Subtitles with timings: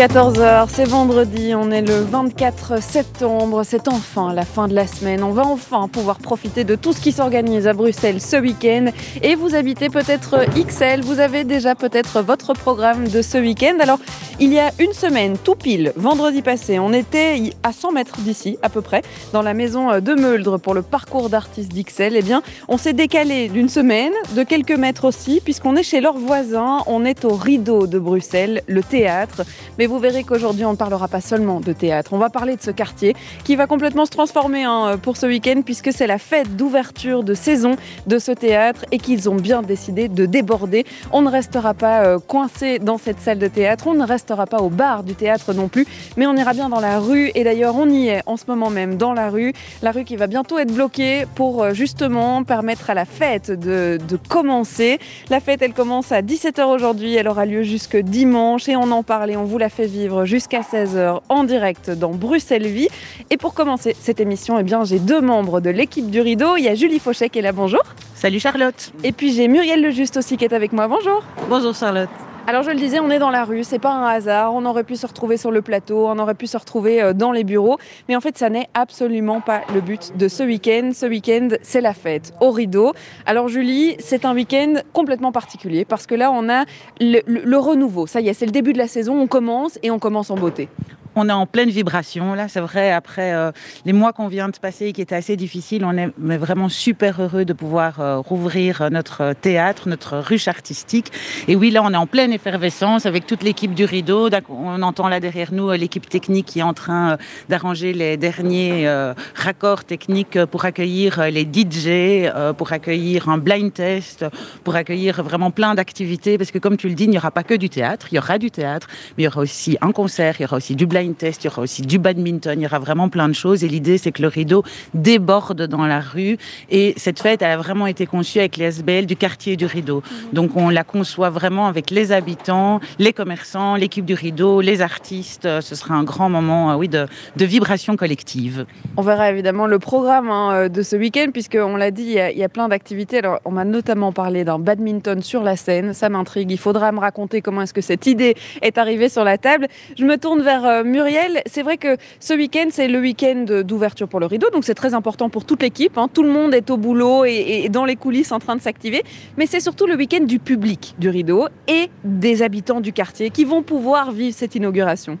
[0.00, 5.22] 14h, c'est vendredi, on est le 24 septembre, c'est enfin la fin de la semaine.
[5.22, 8.86] On va enfin pouvoir profiter de tout ce qui s'organise à Bruxelles ce week-end.
[9.20, 13.76] Et vous habitez peut-être XL, vous avez déjà peut-être votre programme de ce week-end.
[13.78, 13.98] Alors,
[14.42, 18.56] il y a une semaine, tout pile, vendredi passé, on était à 100 mètres d'ici,
[18.62, 19.02] à peu près,
[19.34, 22.16] dans la maison de Meuldre pour le parcours d'artistes d'XL.
[22.16, 26.16] Eh bien, on s'est décalé d'une semaine, de quelques mètres aussi, puisqu'on est chez leurs
[26.16, 29.42] voisins, on est au rideau de Bruxelles, le théâtre.
[29.78, 32.12] Mais vous verrez qu'aujourd'hui, on ne parlera pas seulement de théâtre.
[32.12, 35.62] On va parler de ce quartier qui va complètement se transformer hein, pour ce week-end
[35.64, 37.74] puisque c'est la fête d'ouverture de saison
[38.06, 40.86] de ce théâtre et qu'ils ont bien décidé de déborder.
[41.10, 44.58] On ne restera pas euh, coincé dans cette salle de théâtre, on ne restera pas
[44.58, 47.74] au bar du théâtre non plus, mais on ira bien dans la rue et d'ailleurs
[47.74, 50.60] on y est en ce moment même dans la rue, la rue qui va bientôt
[50.60, 55.00] être bloquée pour euh, justement permettre à la fête de, de commencer.
[55.30, 59.02] La fête elle commence à 17h aujourd'hui, elle aura lieu jusque dimanche et on en
[59.02, 62.88] parle et on vous la fait vivre jusqu'à 16h en direct dans Bruxelles Vie.
[63.30, 66.56] Et pour commencer cette émission, eh bien, j'ai deux membres de l'équipe du Rideau.
[66.56, 67.82] Il y a Julie Fauchet qui est là, bonjour.
[68.14, 68.92] Salut Charlotte.
[69.04, 71.24] Et puis j'ai Muriel Le Juste aussi qui est avec moi, bonjour.
[71.48, 72.29] Bonjour Charlotte.
[72.46, 74.82] Alors je le disais, on est dans la rue, c'est pas un hasard, on aurait
[74.82, 77.78] pu se retrouver sur le plateau, on aurait pu se retrouver euh, dans les bureaux,
[78.08, 80.90] mais en fait ça n'est absolument pas le but de ce week-end.
[80.92, 82.92] Ce week-end, c'est la fête au rideau.
[83.26, 86.64] Alors Julie, c'est un week-end complètement particulier parce que là on a
[86.98, 89.90] le, le renouveau, ça y est, c'est le début de la saison, on commence et
[89.90, 90.68] on commence en beauté
[91.16, 92.34] on est en pleine vibration.
[92.34, 93.50] Là, c'est vrai, après euh,
[93.84, 97.44] les mois qu'on vient de passer qui étaient assez difficiles, on est vraiment super heureux
[97.44, 101.10] de pouvoir euh, rouvrir notre théâtre, notre ruche artistique.
[101.48, 104.28] Et oui, là, on est en pleine effervescence avec toute l'équipe du rideau.
[104.48, 107.16] On entend là derrière nous euh, l'équipe technique qui est en train
[107.48, 108.88] d'arranger les derniers
[109.34, 114.24] raccords techniques pour accueillir les DJ, pour accueillir un blind test,
[114.64, 116.38] pour accueillir vraiment plein d'activités.
[116.38, 118.18] Parce que comme tu le dis, il n'y aura pas que du théâtre, il y
[118.18, 120.86] aura du théâtre, mais il y aura aussi un concert, il y aura aussi du
[120.86, 123.64] blind test, il y aura aussi du badminton, il y aura vraiment plein de choses.
[123.64, 124.62] Et l'idée, c'est que le rideau
[124.94, 126.38] déborde dans la rue.
[126.70, 130.02] Et cette fête, elle a vraiment été conçue avec les SBL du quartier du rideau.
[130.02, 130.28] Mhm.
[130.32, 135.48] Donc on la conçoit vraiment avec les habitants, les commerçants, l'équipe du rideau, les artistes.
[135.60, 137.06] Ce sera un grand moment, euh, oui, de,
[137.36, 138.66] de vibration collective.
[138.96, 142.44] On verra évidemment le programme hein, euh, de ce week-end, puisqu'on l'a dit, il y,
[142.44, 143.18] a, plein d'activités.
[143.18, 145.94] Alors on m'a notamment parlé d'un badminton sur la scène.
[145.94, 146.50] Ça m'intrigue.
[146.50, 149.68] Il faudra me raconter comment est-ce que cette idée est arrivée sur la table.
[149.98, 154.08] Je me tourne vers euh, Muriel, c'est vrai que ce week-end, c'est le week-end d'ouverture
[154.08, 155.96] pour le rideau, donc c'est très important pour toute l'équipe.
[155.96, 156.08] Hein.
[156.12, 159.02] Tout le monde est au boulot et, dans les coulisses en train de s'activer.
[159.38, 163.44] Mais c'est surtout le week-end du public du rideau et des habitants du quartier qui
[163.44, 165.18] vont pouvoir vivre cette inauguration.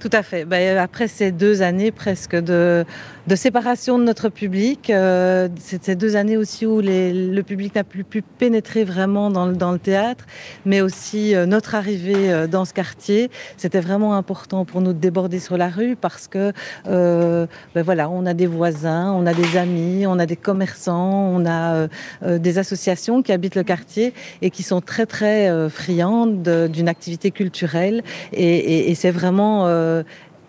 [0.00, 0.44] Tout à fait.
[0.44, 2.84] Ben, après ces deux années presque de,
[3.26, 7.74] de séparation de notre public, euh, c'est ces deux années aussi où les, le public
[7.76, 10.26] n'a plus pu pénétrer vraiment dans le, dans le théâtre,
[10.66, 14.98] mais aussi euh, notre arrivée euh, dans ce quartier, c'était vraiment important pour nous de
[14.98, 16.52] déborder sur la rue parce que
[16.88, 21.30] euh, ben voilà, on a des voisins, on a des amis, on a des commerçants,
[21.32, 21.88] on a
[22.22, 27.30] euh, des associations qui habitent le quartier et qui sont très très friandes d'une activité
[27.30, 28.02] culturelle.
[28.32, 30.02] Et, et, et c'est vraiment euh,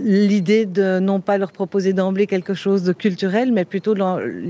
[0.04, 3.96] l'idée de non pas leur proposer d'emblée quelque chose de culturel, mais plutôt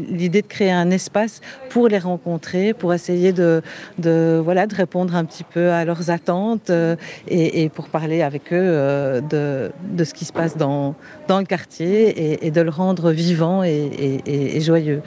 [0.09, 3.61] l'idée de créer un espace pour les rencontrer, pour essayer de,
[3.99, 6.95] de, voilà, de répondre un petit peu à leurs attentes euh,
[7.27, 10.95] et, pour parler avec eux euh, de, de, ce qui se passe dans,
[11.27, 15.01] dans le quartier et, et de le rendre vivant et, et joyeux.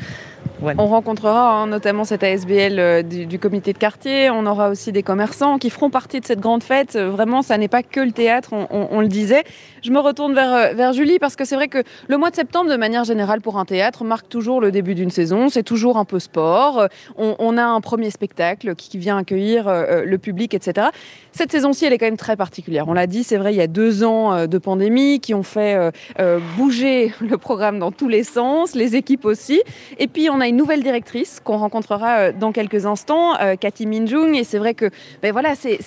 [0.62, 4.30] On rencontrera hein, notamment cette ASBL euh, du, comité de quartier.
[4.30, 6.96] On aura aussi des commerçants qui feront partie de cette grande fête.
[6.96, 9.44] Euh, vraiment, ça n'est pas que le théâtre, on, le disait.
[9.82, 12.36] Je me retourne vers, euh, vers Julie parce que c'est vrai que le mois de
[12.36, 15.48] septembre, de manière générale, pour un théâtre, marque toujours le début d'une saison.
[15.48, 16.88] C'est toujours un peu sport.
[17.16, 19.70] On, a un premier spectacle qui vient accueillir
[20.04, 20.88] le public, etc.
[21.36, 22.88] Cette saison-ci, elle est quand même très particulière.
[22.88, 25.92] On l'a dit, c'est vrai, il y a deux ans de pandémie qui ont fait
[26.18, 29.60] euh, bouger le programme dans tous les sens, les équipes aussi.
[29.98, 33.86] Et puis, on a une nouvelle directrice qu'on rencontrera euh, dans quelques instants, euh, Cathy
[33.86, 34.34] Minjung.
[34.34, 34.90] Et c'est vrai que,
[35.22, 35.78] ben voilà, c'est,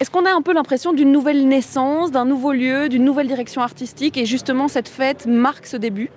[0.00, 3.60] est-ce qu'on a un peu l'impression d'une nouvelle naissance, d'un nouveau lieu, d'une nouvelle direction
[3.60, 4.16] artistique?
[4.16, 6.10] Et justement, cette fête marque ce début?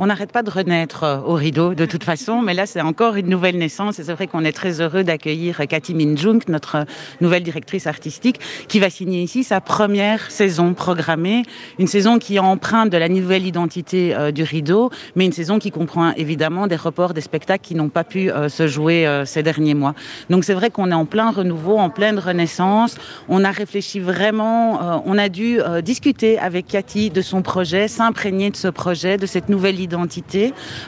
[0.00, 3.14] On n'arrête pas de renaître euh, au rideau de toute façon, mais là c'est encore
[3.14, 6.84] une nouvelle naissance et c'est vrai qu'on est très heureux d'accueillir Cathy Minjung, notre
[7.20, 11.44] nouvelle directrice artistique, qui va signer ici sa première saison programmée,
[11.78, 15.60] une saison qui est empreinte de la nouvelle identité euh, du rideau, mais une saison
[15.60, 19.44] qui comprend évidemment des reports des spectacles qui n'ont pas pu euh, se jouer ces
[19.44, 19.94] derniers mois.
[20.28, 22.96] Donc c'est vrai qu'on est en plein renouveau, en pleine renaissance.
[23.28, 28.56] On a réfléchi vraiment, on a dû discuter avec Cathy de son projet, s'imprégner de
[28.56, 29.83] ce projet, de cette nouvelle identité,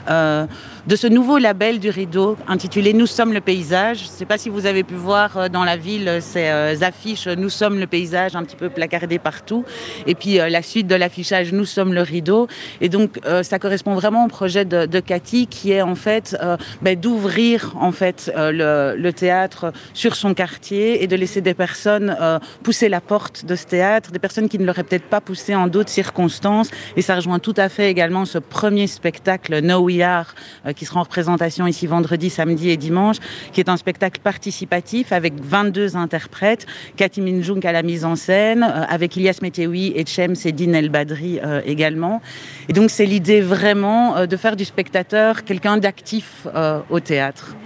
[0.09, 0.47] euh,
[0.87, 3.99] de ce nouveau label du rideau intitulé Nous sommes le paysage.
[3.99, 6.77] Je ne sais pas si vous avez pu voir euh, dans la ville ces euh,
[6.81, 9.65] affiches Nous sommes le paysage un petit peu placardées partout.
[10.07, 12.47] Et puis la suite de l'affichage Nous sommes le rideau.
[12.81, 16.37] Et donc ça correspond vraiment au projet de, Cathy qui est en fait
[16.83, 22.17] ben, d'ouvrir en fait le, théâtre sur son quartier et de laisser des personnes
[22.63, 25.67] pousser la porte de ce théâtre, des personnes qui ne l'auraient peut-être pas poussé en
[25.67, 26.71] d'autres circonstances.
[26.97, 30.35] Et ça rejoint tout à fait également ce premier spectacle No We Are,
[30.67, 33.17] euh, qui sera en représentation ici vendredi, samedi et dimanche,
[33.53, 38.63] qui est un spectacle participatif avec 22 interprètes, Cathy Minjung à la mise en scène,
[38.63, 42.23] euh, avec Ilias Meteoui et Chem Sedine El Badri euh, également.
[42.69, 46.47] Et donc c'est l'idée vraiment de faire du spectateur quelqu'un d'actif
[46.91, 47.57] au théâtre.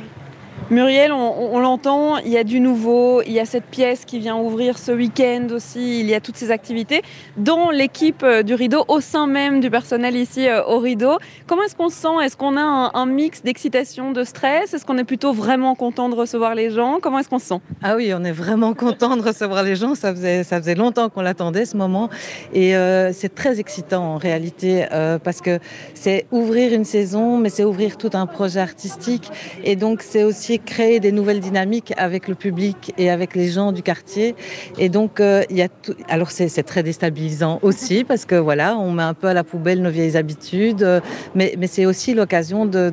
[0.71, 4.37] Muriel, on, l'entend, il y a du nouveau, il y a cette pièce qui vient
[4.37, 7.03] ouvrir ce week-end aussi, il y a toutes ces activités
[7.37, 11.19] dans l'équipe euh, du rideau, au sein même du personnel ici euh, au rideau.
[11.49, 12.23] Comment est-ce qu'on se sent?
[12.23, 14.73] Est-ce qu'on a un, mix d'excitation, de stress?
[14.73, 16.99] Est-ce qu'on est plutôt vraiment content de recevoir les gens?
[17.03, 17.61] Comment est-ce qu'on se sent?
[17.83, 19.97] Ah oui, on est vraiment content de recevoir les gens.
[19.97, 22.11] Ça faisait, ça faisait longtemps qu'on l'attendait ce moment.
[22.55, 24.87] Et euh, c'est très excitant en réalité
[25.25, 25.59] parce que
[25.95, 29.33] c'est ouvrir une saison, mais c'est ouvrir tout un projet artistique.
[29.65, 33.73] Et donc c'est aussi créer des nouvelles dynamiques avec le public et avec les gens
[33.73, 34.35] du quartier.
[34.79, 35.69] Et donc, euh, y a
[36.09, 39.83] alors c'est très déstabilisant aussi parce que voilà, on met un peu à la poubelle
[39.83, 41.01] nos vieilles habitudes, euh,
[41.35, 42.91] mais, c'est aussi l'occasion de,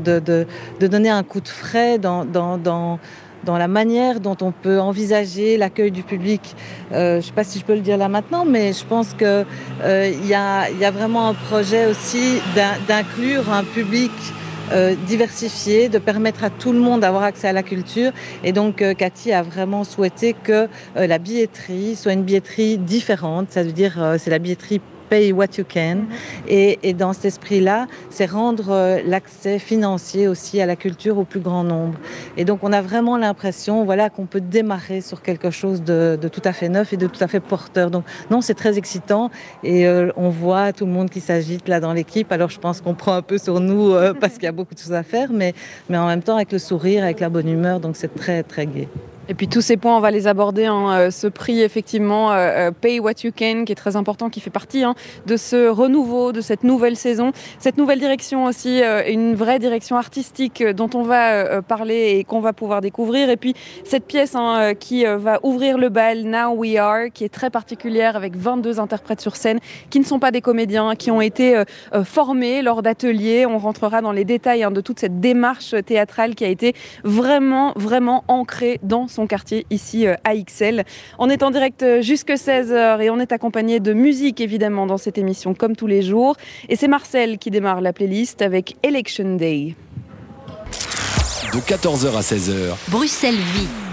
[0.79, 2.25] donner un coup de frais dans,
[3.45, 6.55] la manière dont on peut envisager l'accueil du public.
[6.91, 9.13] Euh, je ne sais pas si je peux le dire là maintenant, mais je pense
[9.13, 9.45] qu'il
[9.83, 12.39] a, y, a, vraiment un projet aussi
[12.87, 14.11] d'inclure un public
[14.71, 18.11] euh, de permettre à tout le monde d'avoir accès à la culture.
[18.43, 20.67] Et donc, euh, Cathy a vraiment souhaité que
[20.97, 23.51] euh, la billetterie soit une billetterie différente.
[23.51, 26.05] Ça veut dire, c'est la billetterie pay what you can.
[26.47, 31.23] Et, et dans cet esprit-là, c'est rendre euh, l'accès financier aussi à la culture au
[31.23, 31.97] plus grand nombre.
[32.37, 36.27] Et donc, on a vraiment l'impression, voilà, qu'on peut démarrer sur quelque chose de, de,
[36.27, 37.91] tout à fait neuf et de tout à fait porteur.
[37.91, 39.31] Donc, non, c'est très excitant
[39.63, 42.31] et euh, on voit tout le monde qui s'agite là dans l'équipe.
[42.31, 44.73] Alors, je pense qu'on prend un peu sur nous euh, parce qu'il y a beaucoup
[44.73, 45.53] de choses à faire, mais,
[45.89, 47.79] mais en même temps avec le sourire, avec la bonne humeur.
[47.79, 48.87] Donc, c'est très, très gai.
[49.29, 50.65] Et puis tous ces points, on va les aborder.
[50.65, 50.89] Hein.
[50.91, 54.39] Euh, ce prix, effectivement, euh, euh, Pay What You Can, qui est très important, qui
[54.39, 54.95] fait partie hein,
[55.25, 57.33] de ce renouveau, de cette nouvelle saison.
[57.59, 62.53] Cette nouvelle direction aussi, une vraie direction artistique dont on va parler et qu'on va
[62.53, 63.29] pouvoir découvrir.
[63.29, 63.53] Et puis
[63.83, 68.15] cette pièce hein, qui va ouvrir le bal, Now We Are, qui est très particulière
[68.15, 69.59] avec 22 interprètes sur scène,
[69.89, 71.63] qui ne sont pas des comédiens, qui ont été
[72.03, 73.45] formés lors d'ateliers.
[73.45, 76.73] On rentrera dans les détails de toute cette démarche théâtrale qui a été
[77.03, 80.85] vraiment, vraiment ancrée dans son quartier ici euh, à XL.
[81.17, 84.97] On est en direct euh, jusque 16h et on est accompagné de musique évidemment dans
[84.97, 86.35] cette émission comme tous les jours.
[86.69, 89.75] Et c'est Marcel qui démarre la playlist avec Election Day.
[91.53, 92.75] De 14h à 16h.
[92.89, 93.86] Bruxelles vit.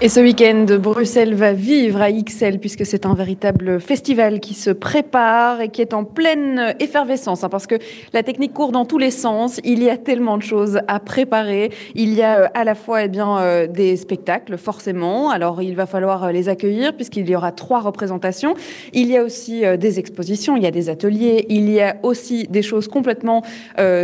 [0.00, 4.70] Et ce week-end, Bruxelles va vivre à XL puisque c'est un véritable festival qui se
[4.70, 7.76] prépare et qui est en pleine effervescence hein, parce que
[8.12, 9.60] la technique court dans tous les sens.
[9.62, 11.70] Il y a tellement de choses à préparer.
[11.94, 15.30] Il y a euh, à la fois eh bien, euh, des spectacles, forcément.
[15.30, 18.54] Alors il va falloir euh, les accueillir puisqu'il y aura trois représentations.
[18.92, 22.48] Il y a aussi des expositions, il y a des ateliers, il y a aussi
[22.48, 23.42] des choses complètement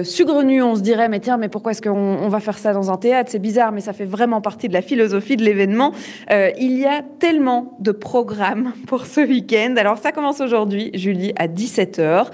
[0.04, 0.62] sugrenues.
[0.62, 3.30] On se dirait, mais tiens, mais pourquoi est-ce qu'on va faire ça dans un théâtre?
[3.30, 5.79] C'est bizarre, mais ça fait vraiment partie de la philosophie de l'événement.
[6.30, 9.74] Euh, il y a tellement de programmes pour ce week-end.
[9.76, 12.26] Alors ça commence aujourd'hui, Julie, à 17h.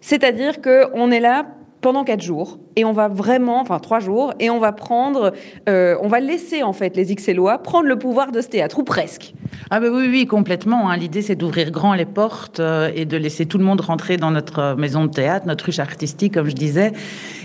[0.00, 1.46] C'est-à-dire qu'on est là
[1.84, 5.32] pendant quatre jours et on va vraiment, enfin trois jours, et on va prendre,
[5.68, 8.84] euh, on va laisser en fait les XLOA prendre le pouvoir de ce théâtre, ou
[8.84, 9.34] presque.
[9.70, 10.90] Ah ben oui, oui, complètement.
[10.90, 10.96] Hein.
[10.96, 14.30] L'idée, c'est d'ouvrir grand les portes euh, et de laisser tout le monde rentrer dans
[14.30, 16.92] notre maison de théâtre, notre ruche artistique, comme je disais.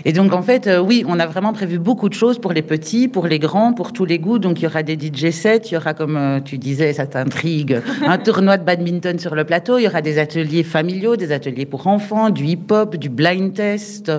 [0.04, 2.62] Et donc, en fait, euh, oui, on a vraiment prévu beaucoup de choses pour les
[2.62, 4.38] petits, pour les grands, pour tous les goûts.
[4.38, 7.80] Donc, il y aura des DJ sets, il y aura, comme tu disais, ça t'intrigue,
[8.04, 11.66] un tournoi de badminton sur le plateau, il y aura des ateliers familiaux, des ateliers
[11.66, 14.10] pour enfants, du hip-hop, du blind test.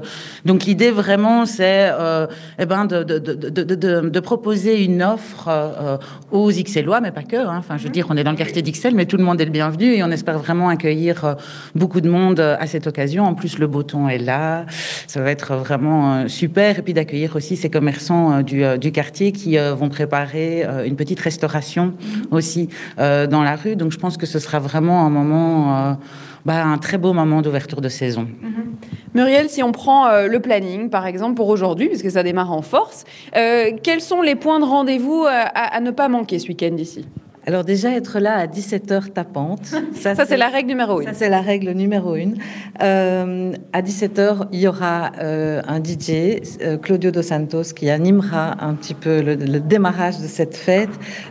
[0.45, 2.27] Donc, l'idée, vraiment, c'est euh,
[2.59, 5.97] eh ben de, proposer une offre euh,
[6.31, 7.35] aux XLOA, mais pas que.
[7.35, 7.57] Hein.
[7.57, 9.45] Enfin, je veux dire, on est dans le quartier d'Ixelles, mais tout le monde est
[9.45, 11.33] le bienvenu et on espère vraiment accueillir euh,
[11.75, 13.25] beaucoup de monde à cette occasion.
[13.25, 14.65] En plus, le beau temps est là.
[15.07, 16.79] Ça va être vraiment super.
[16.79, 21.93] Et puis d'accueillir aussi ces commerçants du quartier qui vont préparer une petite restauration
[22.31, 23.75] aussi dans la rue.
[23.75, 25.97] Donc je pense que ce sera vraiment un moment
[26.45, 28.27] bah, un très beau moment d'ouverture de saison.
[28.41, 28.75] Mhm.
[29.13, 32.61] Muriel, si on prend euh, le planning, par exemple, pour aujourd'hui, puisque ça démarre en
[32.61, 33.03] force,
[33.35, 37.05] euh, quels sont les points de rendez-vous à, à ne pas manquer ce week-end ici
[37.47, 39.65] alors déjà être là à 17h tapante.
[39.95, 41.07] Ça, c'est la règle numéro une.
[41.07, 42.37] Ça c'est la règle numéro une.
[42.83, 48.63] Euh, à 17h, il y aura euh, un DJ, euh, Claudio Dos Santos, qui animera
[48.63, 50.89] un petit peu le, démarrage de cette fête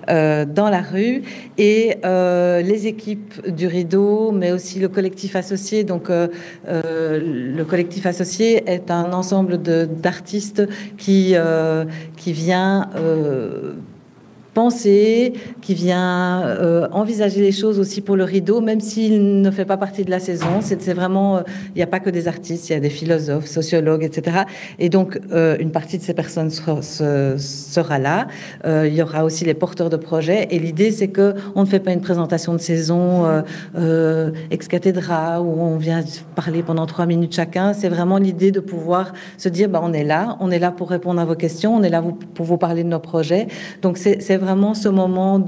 [0.09, 1.23] dans la rue.
[1.59, 5.85] Et les équipes du rideau, mais aussi le collectif associé.
[5.85, 11.35] Donc le collectif associé est un ensemble d'artistes qui,
[12.17, 12.89] qui vient
[14.55, 19.65] penser, qui vient euh, envisager les choses aussi pour le rideau, même s'il ne fait
[19.65, 20.61] pas partie de la saison.
[20.61, 23.47] C'est vraiment, euh, il n'y a pas que des artistes, il y a des philosophes,
[23.47, 24.39] sociologues, etc.
[24.79, 28.27] Et donc, euh, une partie de ces personnes sera, sera là.
[28.65, 30.49] il y aura aussi les porteurs de projets.
[30.51, 33.27] Et l'idée, c'est que on ne fait pas une présentation de saison
[34.51, 36.03] ex cathedra où on vient
[36.35, 37.73] parler pendant trois minutes chacun.
[37.73, 40.91] C'est vraiment l'idée de pouvoir se dire, bah, on est là, on est là pour
[40.91, 42.03] répondre à vos questions, on est là
[42.35, 43.47] pour vous parler de nos projets.
[43.83, 45.39] Donc, c'est vraiment ce moment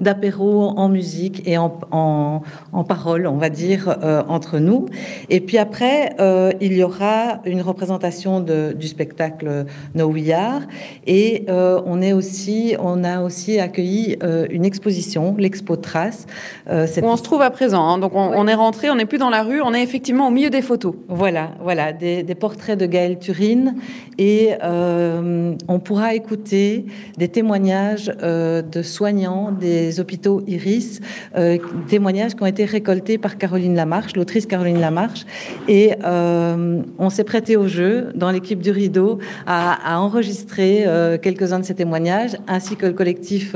[0.00, 4.86] d'apéro en musique et en, en, parole, on va dire, euh, entre nous.
[5.28, 10.62] Et puis après, euh, il y aura une représentation de, du spectacle No We Are.
[11.06, 14.18] Et euh, on, est aussi, on a aussi accueilli
[14.50, 16.26] une exposition, l'Expo Trace.
[16.68, 17.86] Où on se trouve à présent.
[17.86, 17.98] Hein.
[17.98, 20.50] donc on, est rentré, on n'est plus dans la rue, on est effectivement au milieu
[20.50, 20.94] des photos.
[21.08, 23.76] Voilà, voilà, des, des portraits de Gaël Turine.
[24.18, 26.86] Et on pourra écouter
[27.16, 31.00] des témoignages euh, de soignants des hôpitaux Iris,
[31.36, 35.26] euh, témoignages qui ont été récoltés par Caroline Lamarche, l'autrice Caroline Lamarche.
[35.68, 40.86] Et euh, on s'est prêté au jeu dans l'équipe du Rideau à, enregistrer
[41.22, 43.54] quelques-uns de ces témoignages, ainsi que le collectif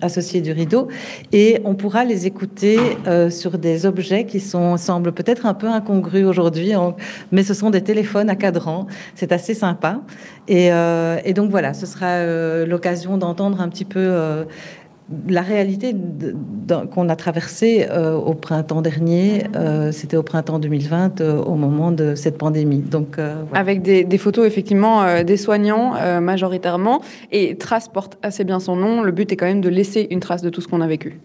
[0.00, 0.88] associé du Rideau.
[1.32, 2.78] Et on pourra les écouter
[3.30, 6.72] sur des objets qui semblent peut-être un peu incongrus aujourd'hui,
[7.30, 8.86] mais ce sont des téléphones à cadran.
[9.14, 10.00] C'est assez sympa.
[10.48, 10.70] Et,
[11.24, 12.24] et, donc voilà, ce sera
[12.64, 14.44] l'occasion d'entendre un petit peu euh,
[15.28, 15.94] la réalité
[16.90, 22.14] qu'on a traversée euh, au printemps dernier, euh, c'était au printemps 2020, au moment de
[22.14, 22.78] cette pandémie.
[22.78, 23.18] Donc,
[23.52, 27.02] Avec des, photos, effectivement, des soignants majoritairement.
[27.30, 29.02] Et Trace porte assez bien son nom.
[29.02, 31.20] Le but est quand même de laisser une trace de tout ce qu'on a vécu.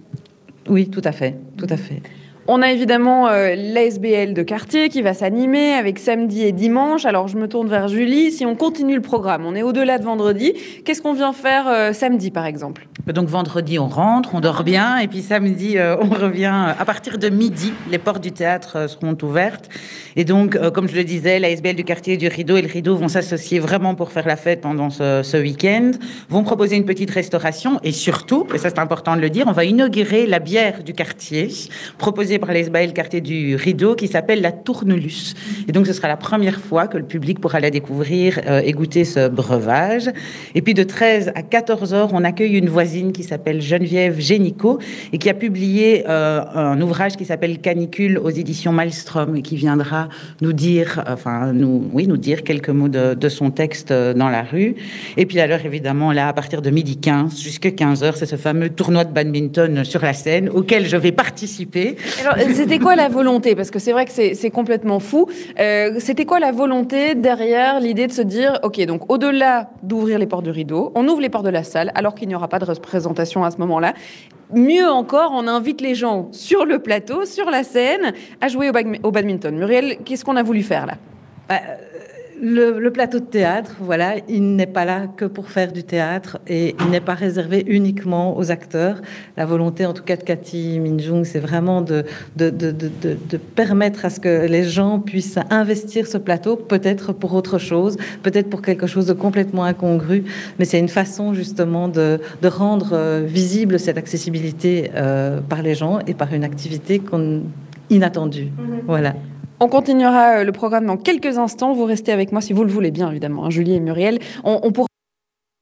[0.69, 1.35] Oui, tout à fait.
[1.57, 2.01] Tout à fait.
[2.49, 7.03] On a évidemment euh, l'ASBL de quartier qui va s'animer avec samedi et dimanche.
[7.03, 8.31] Alors je me tourne vers Julie.
[8.31, 10.53] Si on continue le programme, on est au-delà de vendredi.
[10.85, 12.87] Qu'est-ce qu'on vient faire euh, samedi par exemple?
[13.05, 17.17] Donc vendredi on rentre, on dort bien et puis samedi euh, on revient à partir
[17.17, 17.73] de midi.
[17.91, 19.67] Les portes du théâtre seront ouvertes
[20.15, 23.09] et donc comme je le disais, l'ASBL du quartier du Rideau et le Rideau vont
[23.09, 25.91] s'associer vraiment pour faire la fête pendant ce, ce week-end.
[26.29, 29.51] Vont proposer une petite restauration et surtout, et ça c'est important de le dire, on
[29.51, 31.49] va inaugurer la bière du quartier
[31.97, 35.33] proposée par l'ESBA quartier du Rideau qui s'appelle la Tournelus.
[35.67, 38.71] Et donc ce sera la première fois que le public pourra la découvrir euh, et
[38.71, 40.09] goûter ce breuvage.
[40.55, 44.79] Et puis de 13 à 14 heures, on accueille une voisine qui s'appelle Geneviève Génicaud
[45.13, 49.55] et qui a publié euh, un ouvrage qui s'appelle Canicule aux éditions Maelstrom et qui
[49.55, 50.09] viendra
[50.41, 54.29] nous dire, enfin nous, oui, nous dire quelques mots de, de son texte euh, dans
[54.29, 54.75] la rue.
[55.17, 58.35] Et puis alors évidemment là, à partir de midi 15 jusqu'à 15 heures, c'est ce
[58.35, 61.95] fameux tournoi de badminton sur la scène auquel je vais participer.
[62.35, 63.55] Euh, c'était quoi la volonté?
[63.55, 65.27] Parce que c'est vrai que c'est complètement fou.
[65.59, 70.27] Euh, c'était quoi la volonté derrière l'idée de se dire, OK, donc au-delà d'ouvrir les
[70.27, 72.59] portes du rideau, on ouvre les portes de la salle alors qu'il n'y aura pas
[72.59, 73.93] de représentation à ce moment-là.
[74.53, 78.71] Mieux encore, on invite les gens sur le plateau, sur la scène, à jouer
[79.03, 79.55] au, badminton.
[79.55, 80.93] Muriel, qu'est-ce qu'on a voulu faire là?
[82.41, 86.75] Le, plateau de théâtre, voilà, il n'est pas là que pour faire du théâtre et
[86.79, 89.01] il n'est pas réservé uniquement aux acteurs.
[89.37, 94.05] La volonté, en tout cas, de Cathy Minjung, c'est vraiment de, de, de, de, permettre
[94.05, 98.61] à ce que les gens puissent investir ce plateau, peut-être pour autre chose, peut-être pour
[98.61, 100.23] quelque chose de complètement incongru,
[100.59, 105.99] mais c'est une façon justement de, rendre euh, visible cette accessibilité euh, par les gens
[106.07, 107.01] et par une activité
[107.89, 108.45] inattendue.
[108.45, 108.85] Mm-hmm.
[108.87, 109.13] Voilà.
[109.59, 111.73] On continuera euh, le programme dans quelques instants.
[111.73, 114.19] Vous restez avec moi si vous le voulez bien, évidemment, hein, Julie et Muriel.
[114.43, 114.87] On, pourra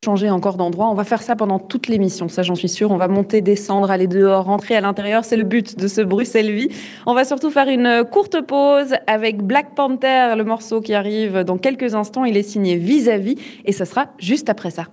[0.03, 0.87] changer encore d'endroit.
[0.87, 2.91] On va faire ça pendant toute l'émission, ça j'en suis sûre.
[2.91, 5.23] On va monter, descendre, aller dehors, rentrer à l'intérieur.
[5.23, 6.69] C'est le but de ce Bruxelles Vie.
[7.05, 11.57] On va surtout faire une courte pause avec Black Panther, le morceau qui arrive dans
[11.57, 12.25] quelques instants.
[12.25, 14.87] Il est signé Vis-à-vis et ça sera juste après ça.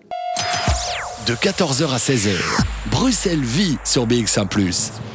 [1.27, 2.37] De 14h à 16h,
[2.91, 4.49] Bruxelles vit sur BX1⁇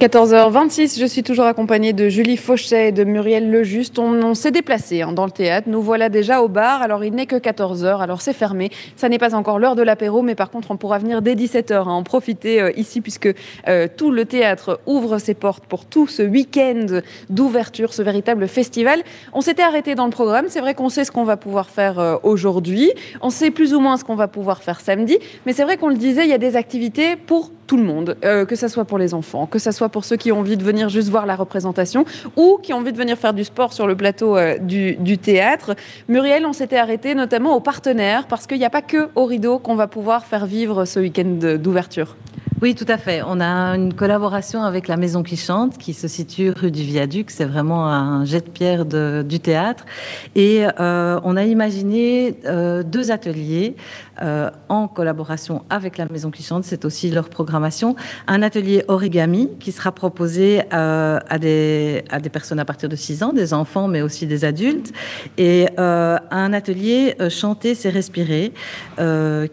[0.00, 3.98] 14h26, je suis toujours accompagnée de Julie Fauchet et de Muriel Lejuste.
[3.98, 5.68] On, on s'est déplacé hein, dans le théâtre.
[5.68, 6.80] Nous voilà déjà au bar.
[6.80, 8.70] Alors, il n'est que 14h, alors c'est fermé.
[8.96, 11.74] Ça n'est pas encore l'heure de l'apéro, mais par contre, on pourra venir dès 17h
[11.74, 13.28] hein, en profiter euh, ici, puisque
[13.68, 19.02] euh, tout le théâtre ouvre ses portes pour tout ce week-end d'ouverture, ce véritable festival.
[19.34, 20.46] On s'était arrêté dans le programme.
[20.48, 22.90] C'est vrai qu'on sait ce qu'on va pouvoir faire euh, aujourd'hui.
[23.20, 25.18] On sait plus ou moins ce qu'on va pouvoir faire samedi.
[25.44, 28.16] Mais c'est vrai qu'on le disait, il y a des activités pour tout le monde,
[28.20, 30.64] que ce soit pour les enfants, que ce soit pour ceux qui ont envie de
[30.64, 32.04] venir juste voir la représentation
[32.36, 35.74] ou qui ont envie de venir faire du sport sur le plateau euh, du, théâtre.
[36.08, 39.58] Muriel, on s'était arrêté notamment aux partenaires parce qu'il n'y a pas que au rideau
[39.58, 42.16] qu'on va pouvoir faire vivre ce week-end d'ouverture.
[42.62, 43.22] Oui, tout à fait.
[43.26, 47.30] On a une collaboration avec la Maison qui chante, qui se situe rue du Viaduc.
[47.30, 49.86] C'est vraiment un jet de pierre du théâtre.
[50.34, 53.76] Et euh, on a imaginé euh, deux ateliers
[54.22, 56.64] euh, en collaboration avec la Maison qui chante.
[56.64, 57.96] C'est aussi leur programmation.
[58.26, 62.96] Un atelier origami qui sera proposé euh, à, des, à des personnes à partir de
[62.96, 64.92] 6 ans, des enfants, mais aussi des adultes.
[65.38, 68.52] Et euh, un atelier chanter, c'est respirer,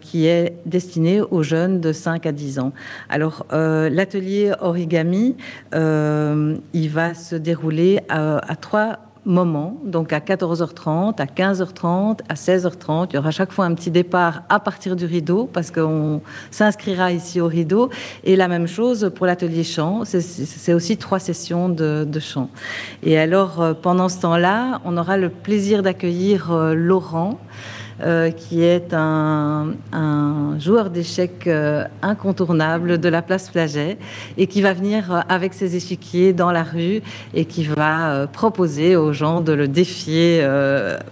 [0.01, 2.73] qui est destiné aux jeunes de 5 à 10 ans.
[3.09, 5.35] Alors, l'atelier origami,
[5.73, 13.09] il va se dérouler à, à trois moments, donc à 14h30, à 15h30, à 16h30.
[13.11, 17.11] Il y aura chaque fois un petit départ à partir du rideau, parce qu'on s'inscrira
[17.11, 17.89] ici au rideau.
[18.23, 22.49] Et la même chose pour l'atelier chant, c'est aussi trois sessions de, chant.
[23.03, 27.39] Et alors, euh, pendant ce temps-là, on aura le plaisir d'accueillir euh, Laurent.
[27.99, 29.73] Euh, qui est un,
[30.59, 33.97] joueur d'échecs euh, incontournable de la place Flaget
[34.37, 37.01] et qui va venir euh, avec ses échiquiers dans la rue
[37.33, 40.45] et qui va proposer aux gens de le défier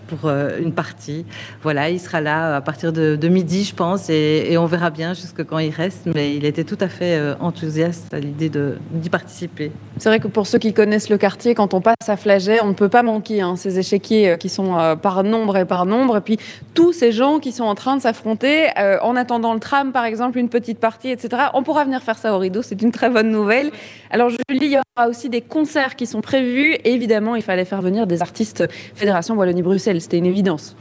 [0.07, 1.25] pour une partie.
[1.63, 5.43] Voilà, il sera là à partir de, midi, je pense, et, on verra bien jusque
[5.43, 8.51] quand il reste, mais il était tout à fait enthousiaste à l'idée
[8.91, 9.71] d'y participer.
[9.97, 12.69] C'est vrai que pour ceux qui connaissent le quartier, quand on passe à Flaget, on
[12.69, 16.21] ne peut pas manquer hein, ces échiquiers qui sont par nombre et par nombre, et
[16.21, 16.37] puis
[16.75, 20.05] tous ces gens qui sont en train de s'affronter euh, en attendant le tram, par
[20.05, 21.43] exemple, une petite partie, etc.
[21.53, 23.71] On pourra venir faire ça au rideau, c'est une très bonne nouvelle.
[24.11, 26.75] Alors, Julie, il y aura aussi des concerts qui sont prévus.
[26.83, 30.75] Évidemment, il fallait faire venir des artistes Fédération Wallonie-Bruxelles, c'était une évidence.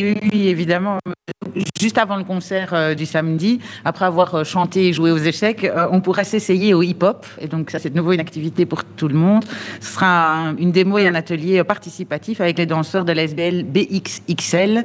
[0.00, 0.98] Oui, évidemment.
[1.80, 5.64] Juste avant le concert euh, du samedi, après avoir euh, chanté et joué aux échecs,
[5.64, 7.26] euh, on pourra s'essayer au hip-hop.
[7.40, 9.44] Et donc, ça, c'est de nouveau une activité pour tout le monde.
[9.80, 14.84] Ce sera un, une démo et un atelier participatif avec les danseurs de l'SBL BXXL.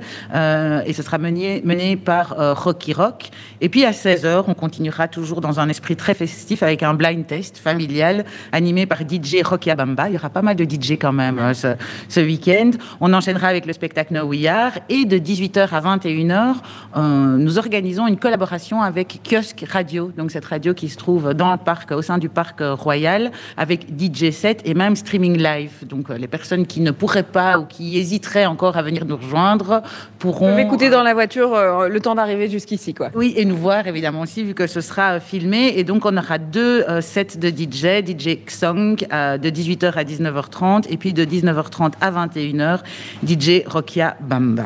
[0.86, 3.30] Et ce sera mené, mené par Rocky Rock.
[3.62, 7.26] Et puis, à 16h, on continuera toujours dans un esprit très festif avec un blind
[7.26, 10.10] test familial animé par DJ Rocky Abamba.
[10.10, 11.76] Il y aura pas mal de DJ quand même ce,
[12.10, 12.72] ce week-end.
[13.02, 14.72] On enchaînera avec le spectacle No We Are.
[14.90, 16.56] Et de 18h à 21h,
[16.96, 17.00] euh,
[17.38, 21.58] nous organisons une collaboration avec Kiosque Radio, donc cette radio qui se trouve dans le
[21.58, 25.72] parc, au sein du parc Royal, avec DJ 7 et même streaming live.
[25.88, 29.18] Donc euh, les personnes qui ne pourraient pas ou qui hésiteraient encore à venir nous
[29.18, 29.82] rejoindre
[30.20, 33.10] pourront écouter dans la voiture euh, le temps d'arriver jusqu'ici, quoi.
[33.14, 35.74] Oui, et nous voir évidemment aussi vu que ce sera filmé.
[35.78, 40.04] Et donc on aura deux euh, sets de DJ, DJ Xong euh, de 18h à
[40.04, 42.80] 19h30 et puis de 19h30 à 21h,
[43.26, 44.66] DJ Rokia Bamba.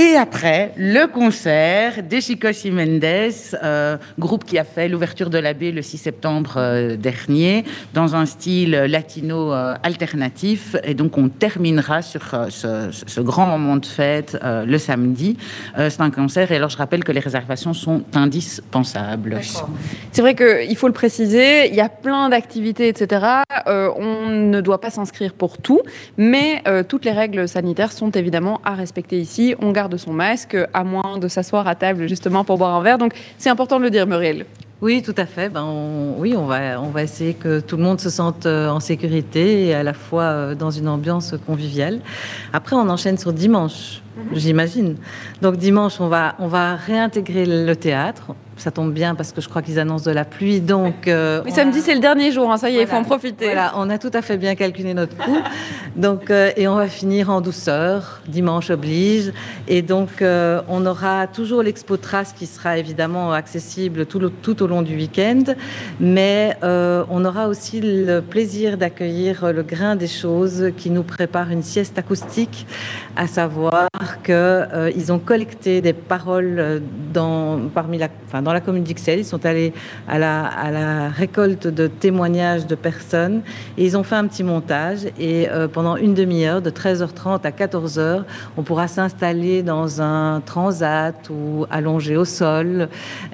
[0.00, 3.02] Et après, le concert des Chicos Mendes,
[3.64, 8.14] euh, groupe qui a fait l'ouverture de la baie le 6 septembre euh, dernier, dans
[8.14, 10.76] un style latino euh, alternatif.
[10.84, 15.36] Et donc, on terminera sur ce, grand moment de fête le samedi.
[15.76, 16.52] C'est un concert.
[16.52, 19.40] Et alors, je rappelle que les réservations sont indispensables.
[20.12, 23.26] C'est vrai qu'il faut le préciser, il y a plein d'activités, etc.
[23.66, 25.82] on ne doit pas s'inscrire pour tout,
[26.16, 29.56] mais toutes les règles sanitaires sont évidemment à respecter ici.
[29.60, 32.98] On garde son masque, à moins de s'asseoir à table justement pour boire un verre.
[32.98, 34.46] Donc c'est important de le dire, Muriel.
[34.80, 35.48] Oui, tout à fait.
[35.48, 35.66] Ben,
[36.18, 39.66] oui, on va, on va essayer que tout le monde se sente euh, en sécurité
[39.66, 41.98] et à la fois euh, dans une ambiance conviviale.
[42.52, 44.02] Après, on enchaîne sur dimanche,
[44.32, 44.96] j'imagine.
[45.42, 49.48] Donc dimanche, on va, on va réintégrer le théâtre ça tombe bien parce que je
[49.48, 50.60] crois qu'ils annoncent de la pluie.
[50.60, 51.82] Donc, euh, Mais samedi, a...
[51.82, 53.44] c'est le dernier jour, hein, ça y est, il voilà, faut en profiter.
[53.46, 55.38] Voilà, on a tout à fait bien calculé notre coup.
[55.96, 59.32] donc, euh, et on va finir en douceur, dimanche oblige.
[59.68, 64.62] Et donc, euh, on aura toujours l'expo Trace qui sera évidemment accessible tout, le, tout
[64.62, 65.44] au long du week-end.
[66.00, 71.62] Mais on aura aussi le plaisir d'accueillir le grain des choses qui nous prépare une
[71.62, 72.66] sieste acoustique,
[73.16, 73.88] à savoir
[74.22, 79.20] qu'ils ont collecté des paroles dans, parmi la, enfin, dans la commune d'Ixelles.
[79.20, 79.72] Ils sont allés
[80.06, 83.42] à la, à la récolte de témoignages de personnes
[83.76, 85.06] et ils ont fait un petit montage.
[85.18, 88.24] Et euh, pendant une demi-heure, de 13h30 à 14h,
[88.56, 92.88] on pourra s'installer dans un transat ou allongé au sol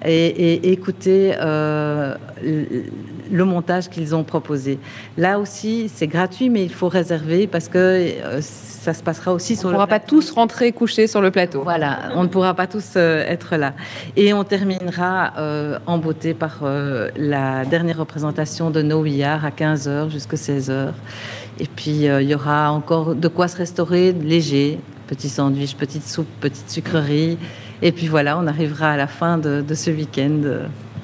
[0.05, 4.79] et, écouter euh, le montage qu'ils ont proposé.
[5.17, 8.41] Là aussi, c'est gratuit, mais il faut réserver parce que euh,
[8.85, 9.75] ça se passera aussi sur le.
[9.75, 11.63] On ne pourra pas tous rentrer coucher sur le plateau.
[11.63, 13.73] Voilà, on ne pourra pas tous euh, être là.
[14.17, 16.63] Et on terminera euh, en beauté par
[17.17, 20.89] la dernière représentation de No à 15h jusqu'à 16h.
[21.61, 26.29] Et puis il y aura encore de quoi se restaurer léger, petit sandwich, petite soupe,
[26.41, 27.39] petite sucrerie.
[27.83, 30.41] Et puis voilà, on arrivera à la fin de, de ce week-end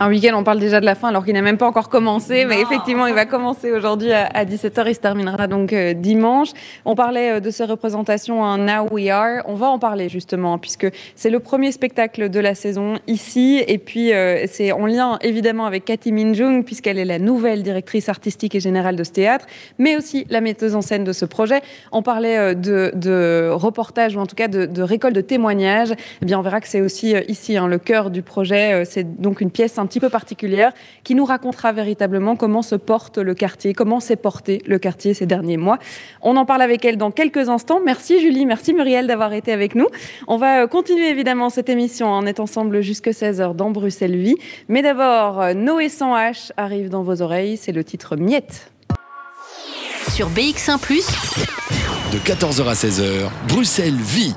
[0.01, 2.47] un week-end, on parle déjà de la fin alors qu'il n'a même pas encore commencé,
[2.47, 6.49] mais effectivement, il va commencer aujourd'hui à 17h, il se terminera donc euh, dimanche.
[6.87, 10.57] On parlait euh, de ces représentations en Now We Are, on va en parler justement,
[10.57, 15.19] puisque c'est le premier spectacle de la saison ici, et puis euh, c'est en lien
[15.21, 19.45] évidemment avec Cathy Minjung, puisqu'elle est la nouvelle directrice artistique et générale de ce théâtre,
[19.77, 21.61] mais aussi la metteuse en scène de ce projet.
[21.93, 25.93] On parlait de, de reportage, ou en tout cas de, récolte de témoignages.
[26.23, 28.87] Eh bien, on verra que c'est aussi ici hein, le cœur du projet.
[28.87, 30.73] C'est donc une pièce petit peu particulière
[31.03, 35.27] qui nous racontera véritablement comment se porte le quartier, comment s'est porté le quartier ces
[35.27, 35.79] derniers mois.
[36.23, 37.81] On en parle avec elle dans quelques instants.
[37.85, 39.89] Merci Julie, merci Muriel d'avoir été avec nous.
[40.29, 42.07] On va euh, continuer évidemment cette émission.
[42.09, 44.37] On est ensemble jusque 16h dans Bruxelles Vie.
[44.69, 47.57] Mais d'abord, euh, Noé sans H arrive dans vos oreilles.
[47.57, 48.71] C'est le titre Miette.
[50.09, 50.79] Sur BX1⁇
[52.13, 54.35] de 14h à 16h, Bruxelles Vie.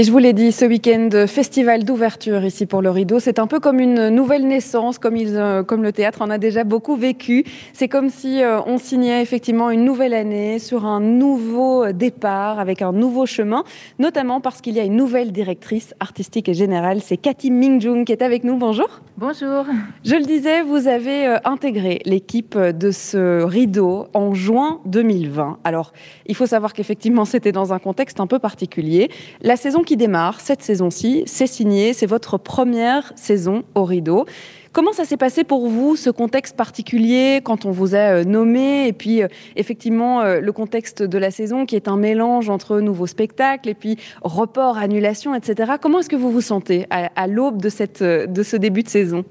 [0.00, 3.48] Et je vous l'ai dit, ce week-end, festival d'ouverture ici pour le Rideau, c'est un
[3.48, 6.94] peu comme une nouvelle naissance, comme, ils, euh, comme le théâtre en a déjà beaucoup
[6.94, 7.42] vécu.
[7.72, 12.80] C'est comme si euh, on signait effectivement une nouvelle année sur un nouveau départ, avec
[12.80, 13.64] un nouveau chemin,
[13.98, 17.00] notamment parce qu'il y a une nouvelle directrice artistique et générale.
[17.02, 18.56] C'est Cathy Mingjung qui est avec nous.
[18.56, 19.00] Bonjour.
[19.16, 19.64] Bonjour.
[20.04, 25.58] Je le disais, vous avez euh, intégré l'équipe de ce Rideau en juin 2020.
[25.64, 25.92] Alors,
[26.26, 29.10] il faut savoir qu'effectivement, c'était dans un contexte un peu particulier.
[29.42, 31.22] La saison qui démarre cette saison-ci.
[31.24, 34.26] C'est signé, c'est votre première saison au rideau.
[34.72, 38.86] Comment ça s'est passé pour vous, ce contexte particulier, quand on vous a euh, nommé,
[38.86, 42.80] et puis euh, effectivement euh, le contexte de la saison qui est un mélange entre
[42.80, 45.72] nouveaux spectacles et puis report, annulation, etc.
[45.80, 49.24] Comment est-ce que vous vous sentez à, l'aube de, cette, de ce début de saison?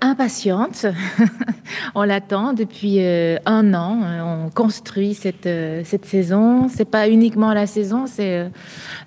[0.00, 0.86] Impatiente.
[1.94, 3.98] on l'attend depuis un an.
[4.46, 5.48] On construit cette,
[5.84, 6.68] cette saison.
[6.68, 8.50] C'est pas uniquement la saison, c'est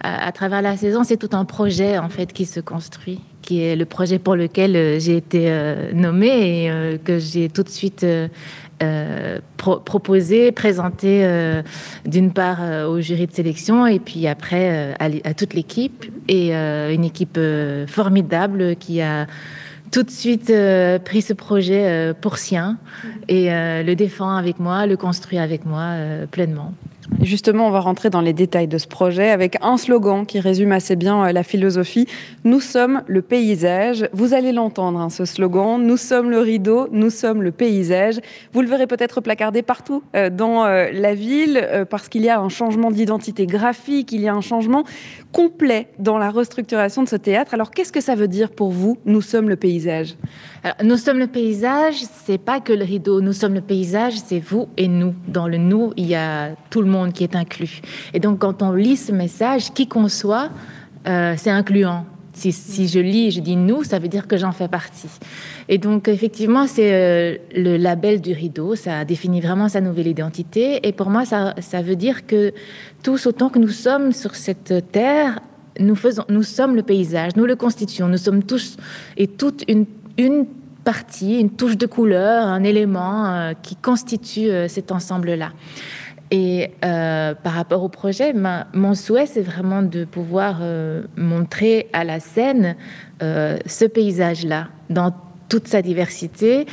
[0.01, 3.75] à, travers la saison, c'est tout un projet en fait qui se construit, qui est
[3.75, 7.69] le projet pour lequel euh, j'ai été euh, nommée et euh, que j'ai tout de
[7.69, 8.05] suite
[9.57, 11.25] proposé, présenté
[12.05, 17.39] d'une part au jury de sélection et puis après à, toute l'équipe et une équipe
[17.87, 19.27] formidable qui a
[19.91, 20.51] tout de suite
[21.05, 22.77] pris ce projet pour sien
[23.27, 25.93] et le défend avec moi, le construit avec moi
[26.31, 26.73] pleinement.
[27.21, 30.71] Justement, on va rentrer dans les détails de ce projet avec un slogan qui résume
[30.71, 32.07] assez bien euh, la philosophie.
[32.43, 34.09] Nous sommes le paysage.
[34.11, 35.81] Vous allez l'entendre, hein, ce slogan.
[35.81, 38.19] Nous sommes le rideau, nous sommes le paysage.
[38.53, 42.39] Vous le verrez peut-être placardé partout euh, dans euh, la ville parce qu'il y a
[42.39, 44.83] un changement d'identité graphique, il y a un changement
[45.31, 47.53] complet dans la restructuration de ce théâtre.
[47.53, 50.15] Alors, qu'est-ce que ça veut dire pour vous, nous sommes le paysage?
[50.83, 53.21] Nous sommes le paysage, c'est pas que le rideau.
[53.21, 55.13] Nous sommes le paysage, c'est vous et nous.
[55.27, 57.81] Dans le nous, il y a tout le monde qui est inclus.
[58.13, 60.49] Et donc, quand on lit ce message, qui qu'on soit,
[61.07, 62.05] euh, c'est incluant.
[62.33, 65.07] Si, je lis, je dis nous, ça veut dire que j'en fais partie.
[65.69, 68.75] Et donc, effectivement, c'est euh, le label du rideau.
[68.75, 70.85] Ça définit vraiment sa nouvelle identité.
[70.85, 72.51] Et pour moi, ça, ça veut dire que
[73.03, 75.39] tous, autant que nous sommes sur cette terre,
[75.79, 78.09] nous, faisons, nous sommes le paysage, nous le constituons.
[78.09, 78.75] Nous sommes tous
[79.15, 79.85] et toutes une,
[80.83, 85.53] partie, une touche de couleur, un élément euh, qui constitue cet ensemble-là.
[86.37, 88.33] Et euh, par rapport au projet,
[88.73, 92.75] mon souhait, c'est vraiment de pouvoir euh, montrer à la scène
[93.23, 95.13] euh, ce paysage-là dans
[95.47, 96.65] toute sa diversité,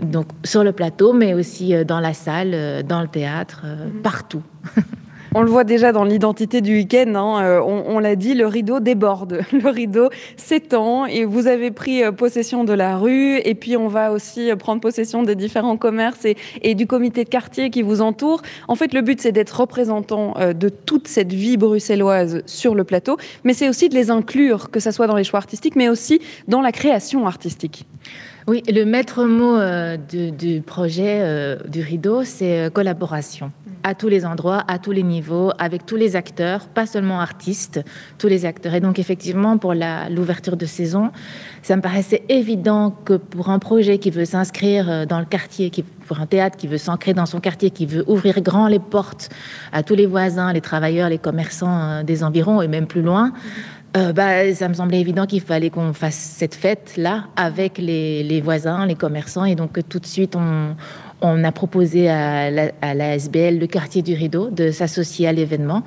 [0.00, 4.02] donc sur le plateau, mais aussi dans la salle, dans le théâtre, mm-hmm.
[4.02, 4.42] partout.
[5.38, 8.80] On le voit déjà dans l'identité du week-end, hein, euh, on, l'a dit, le rideau
[8.80, 13.76] déborde, le rideau s'étend et vous avez pris euh, possession de la rue et puis
[13.76, 16.26] on va aussi euh, prendre possession des différents commerces
[16.60, 18.42] et, du comité de quartier qui vous entoure.
[18.66, 23.16] En fait, le but c'est d'être représentant de toute cette vie bruxelloise sur le plateau,
[23.44, 26.20] mais c'est aussi de les inclure, que ce soit dans les choix artistiques, mais aussi
[26.48, 27.86] dans la création artistique.
[28.48, 29.56] Oui, le maître mot
[30.08, 33.52] du projet du rideau, c'est collaboration.
[33.82, 37.80] À tous les endroits, à tous les niveaux, avec tous les acteurs, pas seulement artistes,
[38.18, 38.74] tous les acteurs.
[38.74, 41.10] Et donc effectivement, pour l'ouverture de saison,
[41.62, 45.70] ça me paraissait évident que pour un projet qui veut s'inscrire euh, dans le quartier,
[46.06, 49.28] pour un théâtre qui veut s'ancrer dans son quartier, qui veut ouvrir grand les portes
[49.72, 53.32] à tous les voisins, les travailleurs, les commerçants euh, des environs et même plus loin,
[53.96, 58.40] euh, bah, ça me semblait évident qu'il fallait qu'on fasse cette fête-là avec les, les,
[58.42, 60.76] voisins, les commerçants, et donc tout de suite on,
[61.20, 65.32] on a proposé à la, à la SBL, le quartier du rideau, de s'associer à
[65.32, 65.82] l'événement.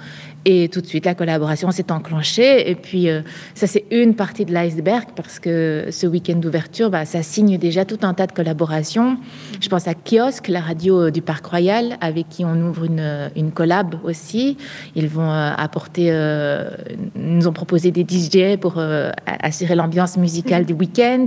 [0.46, 2.70] Et tout de suite, la collaboration s'est enclenchée.
[2.70, 3.22] Et puis, euh,
[3.54, 7.86] ça, c'est une partie de l'iceberg parce que ce week-end d'ouverture, bah, ça signe déjà
[7.86, 9.18] tout un tas de collaborations.
[9.60, 13.52] Je pense à Kiosque, la radio du Parc Royal, avec qui on ouvre une, une
[13.52, 14.58] collab aussi.
[14.96, 16.72] Ils vont euh, apporter, euh,
[17.16, 21.26] nous ont proposé des DJ pour euh, assurer l'ambiance musicale du week-end.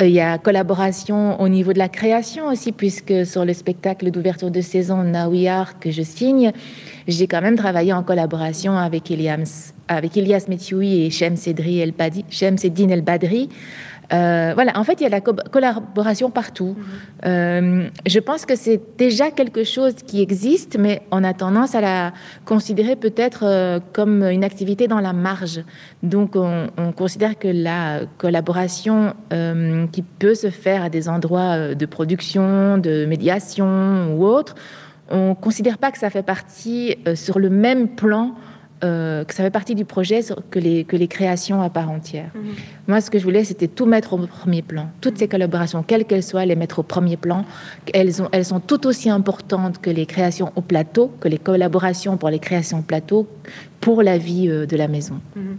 [0.00, 4.10] Euh, il y a collaboration au niveau de la création aussi, puisque sur le spectacle
[4.10, 6.52] d'ouverture de saison Now We Are que je signe,
[7.06, 11.92] j'ai quand même travaillé en collaboration avec Elias, avec Elias Metioui et Shem Sedri El
[12.30, 13.48] Shem Seddin El Badri.
[14.12, 16.76] Euh, voilà, en fait, il y a la co collaboration partout.
[16.76, 17.28] Mm -hmm.
[17.28, 21.80] euh, je pense que c'est déjà quelque chose qui existe, mais on a tendance à
[21.80, 22.12] la
[22.44, 25.58] considérer peut-être euh, comme une activité dans la marge.
[26.02, 27.82] Donc, on, on considère que la
[28.18, 29.14] collaboration
[29.92, 33.70] qui peut se faire à des endroits de production, de médiation
[34.12, 34.54] ou autre,
[35.10, 38.34] on ne considère pas que ça fait partie euh, sur le même plan
[38.84, 42.30] euh, que ça fait partie du projet que les, que les créations à part entière.
[42.34, 42.88] -hmm.
[42.88, 44.86] Moi, ce que je voulais, c'était tout mettre au premier plan.
[45.00, 47.40] Toutes ces collaborations, quelles qu'elles soient, les mettre au premier plan.
[47.94, 52.14] Elles, ont, elles sont tout aussi importantes que les créations au plateau, que les collaborations
[52.18, 53.26] pour les créations au plateau,
[53.80, 55.18] pour la vie euh, de la maison.
[55.24, 55.56] -hmm.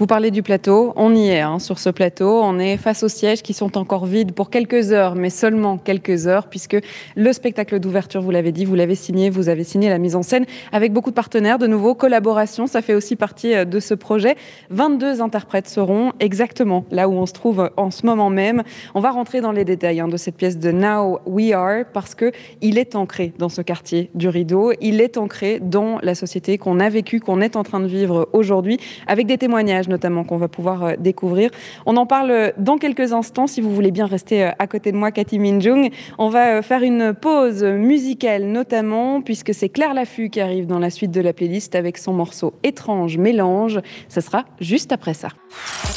[0.00, 3.08] Vous parlez du plateau, on y est hein, sur ce plateau, on est face aux
[3.10, 6.78] sièges qui sont encore vides pour quelques heures, mais seulement quelques heures, puisque
[7.16, 10.22] le spectacle d'ouverture, vous l'avez dit, vous l'avez signé, vous avez signé la mise en
[10.22, 13.92] scène avec beaucoup de partenaires, de nouveau, collaboration, ça fait aussi partie euh, de ce
[13.92, 14.36] projet.
[14.70, 18.62] 22 interprètes seront exactement là où on se trouve en ce moment même.
[18.94, 22.14] On va rentrer dans les détails hein, de cette pièce de Now We Are, parce
[22.14, 22.32] que
[22.62, 26.80] il est ancré dans ce quartier du rideau, il est ancré dans la société qu'on
[26.80, 30.48] a vécue, qu'on est en train de vivre aujourd'hui, avec des témoignages notamment qu'on va
[30.48, 31.50] pouvoir euh, découvrir.
[31.84, 33.46] On en parle dans quelques instants.
[33.46, 36.62] Si vous voulez bien rester euh, à côté de moi, Cathy Minjung, on va euh,
[36.62, 41.20] faire une pause musicale notamment puisque c'est Claire Laffut qui arrive dans la suite de
[41.20, 43.80] la playlist avec son morceau Étrange mélange.
[44.08, 45.28] Ce sera juste après ça.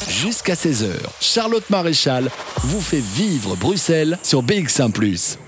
[0.08, 2.28] Jusqu'à 16h, Charlotte Maréchal
[2.58, 4.90] vous fait vivre Bruxelles sur BX1⁇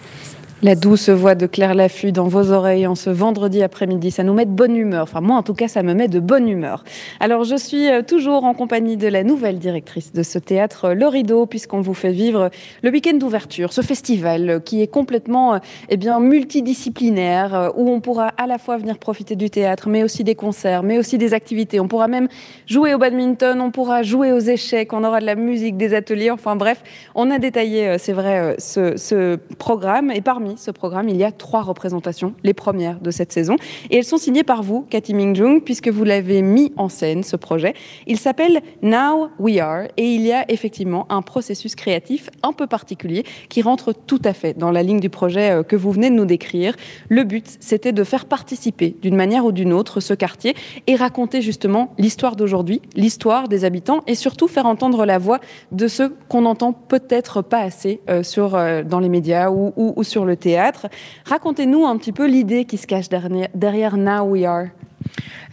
[0.63, 4.33] la douce voix de Claire Laffut dans vos oreilles en ce vendredi après-midi, ça nous
[4.33, 5.03] met de bonne humeur.
[5.03, 6.83] Enfin, moi, en tout cas, ça me met de bonne humeur.
[7.21, 11.45] Alors, je suis toujours en compagnie de la nouvelle directrice de ce théâtre, Le Rideau,
[11.45, 12.51] puisqu'on vous fait vivre
[12.83, 18.47] le week-end d'ouverture, ce festival qui est complètement eh bien, multidisciplinaire, où on pourra à
[18.47, 21.81] la fois venir profiter du théâtre, mais aussi des concerts, mais aussi des activités.
[21.81, 22.29] On pourra même
[22.67, 26.31] jouer au badminton, on pourra jouer aux échecs, on aura de la musique, des ateliers.
[26.31, 26.83] Enfin, bref,
[27.15, 30.11] on a détaillé, c'est vrai, ce, ce programme.
[30.11, 33.57] Et parmi ce programme, il y a trois représentations, les premières de cette saison.
[33.91, 37.37] Et elles sont signées par vous, Cathy Mingjung, puisque vous l'avez mis en scène, ce
[37.37, 37.75] projet.
[38.07, 42.67] Il s'appelle Now We Are et il y a effectivement un processus créatif un peu
[42.67, 46.15] particulier qui rentre tout à fait dans la ligne du projet que vous venez de
[46.15, 46.75] nous décrire.
[47.09, 50.55] Le but, c'était de faire participer d'une manière ou d'une autre ce quartier
[50.87, 55.41] et raconter justement l'histoire d'aujourd'hui, l'histoire des habitants et surtout faire entendre la voix
[55.73, 60.03] de ceux qu'on n'entend peut-être pas assez euh, sur, euh, dans les médias ou, ou
[60.03, 60.87] sur le théâtre.
[61.25, 64.67] Racontez-nous un petit peu l'idée qui se cache derrière, derrière Now We Are.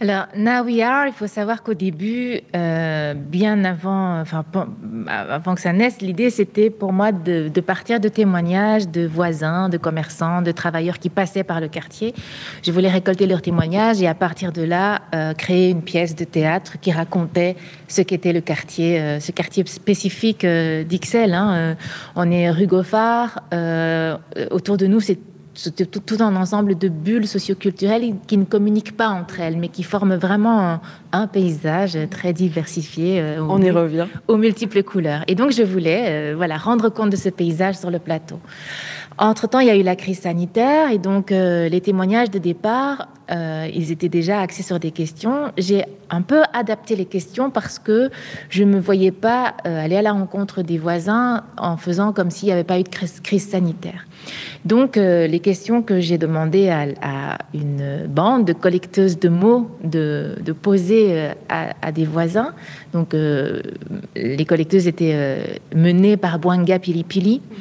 [0.00, 4.44] Alors, Now We Are, il faut savoir qu'au début, euh, bien avant, enfin,
[5.06, 9.78] avant que ça naisse, l'idée c'était pour moi de, partir de témoignages de voisins, de
[9.78, 12.12] commerçants, de travailleurs qui passaient par le quartier.
[12.62, 16.24] Je voulais récolter leurs témoignages et à partir de là, euh, créer une pièce de
[16.24, 21.34] théâtre qui racontait ce qu'était le quartier, euh, ce quartier spécifique d'Ixelles.
[21.34, 21.76] Hein.
[22.16, 23.42] on est rue Goffard,
[24.50, 25.18] autour de nous, c'est
[25.54, 29.82] tout, tout, un ensemble de bulles socioculturelles qui ne communiquent pas entre elles, mais qui
[29.82, 30.80] forment vraiment un,
[31.12, 33.20] un paysage très diversifié.
[33.20, 34.06] Euh, On y revient.
[34.28, 35.22] Aux multiples couleurs.
[35.28, 38.38] Et donc, je voulais euh, voilà, rendre compte de ce paysage sur le plateau.
[39.16, 43.06] Entre-temps, il y a eu la crise sanitaire et donc euh, les témoignages de départ,
[43.30, 45.52] euh, ils étaient déjà axés sur des questions.
[45.56, 48.10] J'ai un peu adapté les questions parce que
[48.50, 52.30] je ne me voyais pas euh, aller à la rencontre des voisins en faisant comme
[52.30, 54.04] s'il n'y avait pas eu de crise, sanitaire.
[54.64, 61.32] Donc, les questions que j'ai demandé à, une bande de collecteuses de mots de, poser
[61.50, 62.54] à, des voisins,
[62.94, 67.42] donc les collecteuses étaient menées par Bwanga Pilipili.
[67.42, 67.54] Mmh.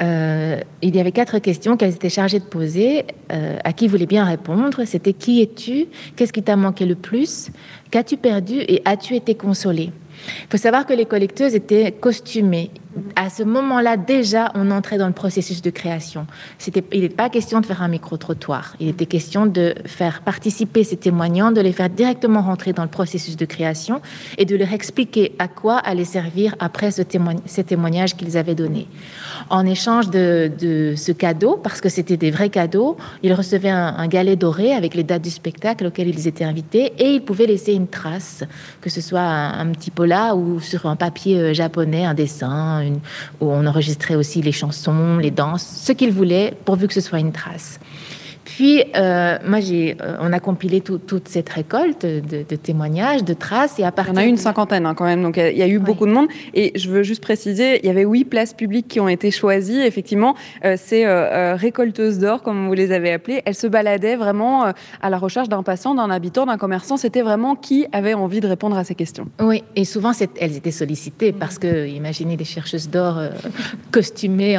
[0.00, 4.06] Euh, il y avait quatre questions qu'elles étaient chargées de poser, euh, à qui voulait
[4.06, 4.84] bien répondre.
[4.84, 5.86] C'était qui es-tu?
[6.14, 7.50] Qu'est-ce qui t'a manqué le plus?
[7.90, 8.56] Qu'as-tu perdu?
[8.68, 9.90] Et as-tu été consolé?
[10.42, 12.70] Il faut savoir que les collecteuses étaient costumées.
[13.14, 16.26] À ce moment-là, déjà, on entrait dans le processus de création.
[16.92, 18.74] Il n'est pas question de faire un micro-trottoir.
[18.80, 22.88] Il était question de faire participer ces témoignants, de les faire directement rentrer dans le
[22.88, 24.00] processus de création
[24.38, 27.02] et de leur expliquer à quoi allait servir après ce
[27.46, 28.88] ces témoignages qu'ils avaient donnés.
[29.50, 34.36] En échange de, ce cadeau, parce que c'était des vrais cadeaux, ils recevaient un, galet
[34.36, 37.88] doré avec les dates du spectacle auquel ils étaient invités et ils pouvaient laisser une
[37.88, 38.44] trace,
[38.80, 42.85] que ce soit un, un petit pola ou sur un papier euh, japonais, un dessin,
[43.40, 47.18] où on enregistrait aussi les chansons, les danses, ce qu'ils voulaient, pourvu que ce soit
[47.18, 47.78] une trace.
[48.56, 53.78] Puis, euh, moi, j'ai, euh, on a compilé toute cette récolte de, témoignages, de traces.
[53.78, 54.14] Et à partir...
[54.14, 56.12] On a eu une cinquantaine hein, quand même, donc il y a eu beaucoup de
[56.12, 56.28] monde.
[56.54, 59.82] Et je veux juste préciser, il y avait huit places publiques qui ont été choisies.
[59.82, 65.10] Effectivement, euh, ces récolteuses d'or, comme vous les avez appelées, elles se baladaient vraiment à
[65.10, 66.96] la recherche d'un passant, d'un habitant, d'un commerçant.
[66.96, 69.28] C'était vraiment qui avait envie de répondre à ces questions.
[69.38, 73.20] Oui, et souvent, elles étaient sollicitées parce que, imaginez des chercheuses d'or
[73.90, 74.56] costumées.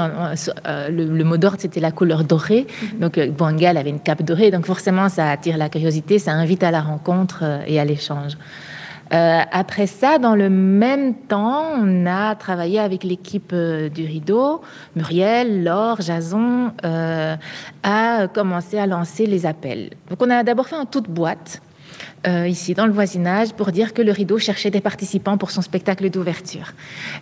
[0.87, 2.67] le, mot d'ordre, c'était la couleur dorée.
[2.67, 2.99] Mm-hmm.
[2.99, 6.71] Donc, Bangal avait une cape dorée, donc forcément ça attire la curiosité, ça invite à
[6.71, 8.37] la rencontre euh, et à l'échange.
[9.13, 14.61] Euh, après ça, dans le même temps, on a travaillé avec l'équipe euh, du Rideau,
[14.97, 19.91] Muriel, Laure, Jason, a commencé à lancer les appels.
[20.09, 21.61] Donc on a d'abord fait un toute boîte
[22.27, 25.61] euh, ici dans le voisinage pour dire que le rideau cherchait des participants pour son
[25.61, 26.73] spectacle d'ouverture.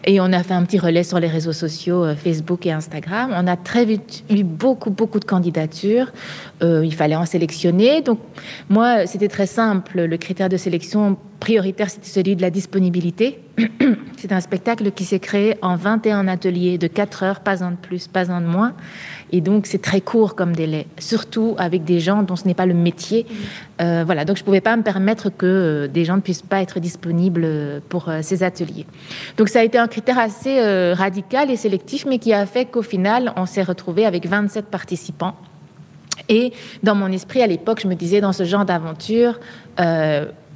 [0.03, 3.31] Et on a fait un petit relais sur les réseaux sociaux, euh, Facebook et Instagram.
[3.35, 6.11] On a très vite eu beaucoup, beaucoup de candidatures.
[6.63, 8.01] Euh, il fallait en sélectionner.
[8.01, 8.19] Donc
[8.69, 10.01] moi, c'était très simple.
[10.01, 13.39] Le critère de sélection prioritaire, c'était celui de la disponibilité.
[14.17, 17.75] C'est un spectacle qui s'est créé en 21 ateliers de 4 heures, pas un de
[17.75, 18.73] plus, pas un de moins.
[19.31, 22.65] Et donc, c'est très court comme délai, surtout avec des gens dont ce n'est pas
[22.65, 23.25] le métier.
[23.81, 26.41] Euh, voilà, donc je ne pouvais pas me permettre que euh, des gens ne puissent
[26.41, 28.85] pas être disponibles pour euh, ces ateliers.
[29.37, 30.61] Donc, ça a été un critère assez
[30.93, 35.35] radical et sélectif, mais qui a fait qu'au final, on s'est retrouvé avec 27 participants.
[36.29, 39.39] Et dans mon esprit, à l'époque, je me disais, dans ce genre d'aventure,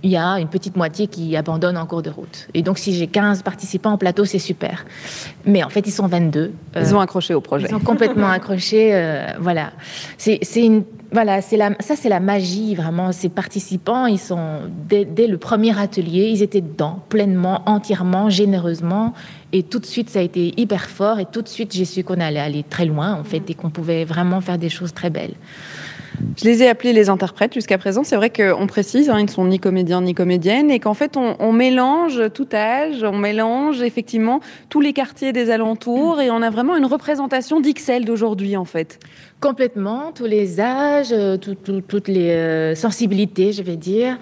[0.03, 2.47] il y a une petite moitié qui abandonne en cours de route.
[2.53, 4.85] Et donc, si j'ai 15 participants en plateau, c'est super.
[5.45, 6.53] Mais en fait, ils sont 22.
[6.75, 7.67] Ils ont accroché au projet.
[7.69, 8.91] Ils ont complètement accroché.
[8.93, 9.71] Euh, voilà.
[10.17, 10.83] C'est une.
[11.11, 13.11] Voilà, c'est la, ça c'est la magie vraiment.
[13.11, 19.15] Ces participants, ils sont dès, le premier atelier, ils étaient dedans, pleinement, entièrement, généreusement,
[19.51, 21.19] et tout de suite ça a été hyper fort.
[21.19, 23.71] Et tout de suite j'ai su qu'on allait aller très loin en fait et qu'on
[23.71, 25.33] pouvait vraiment faire des choses très belles.
[26.35, 28.03] Je les ai appelés les interprètes jusqu'à présent.
[28.03, 31.17] C'est vrai qu'on précise, hein, ils ne sont ni comédiens ni comédiennes, et qu'en fait,
[31.17, 36.49] on, mélange tout âge, on mélange effectivement tous les quartiers des alentours, et on a
[36.49, 38.99] vraiment une représentation d'XL d'aujourd'hui, en fait.
[39.39, 44.17] Complètement, tous les âges, euh, toutes les euh, sensibilités, je vais dire.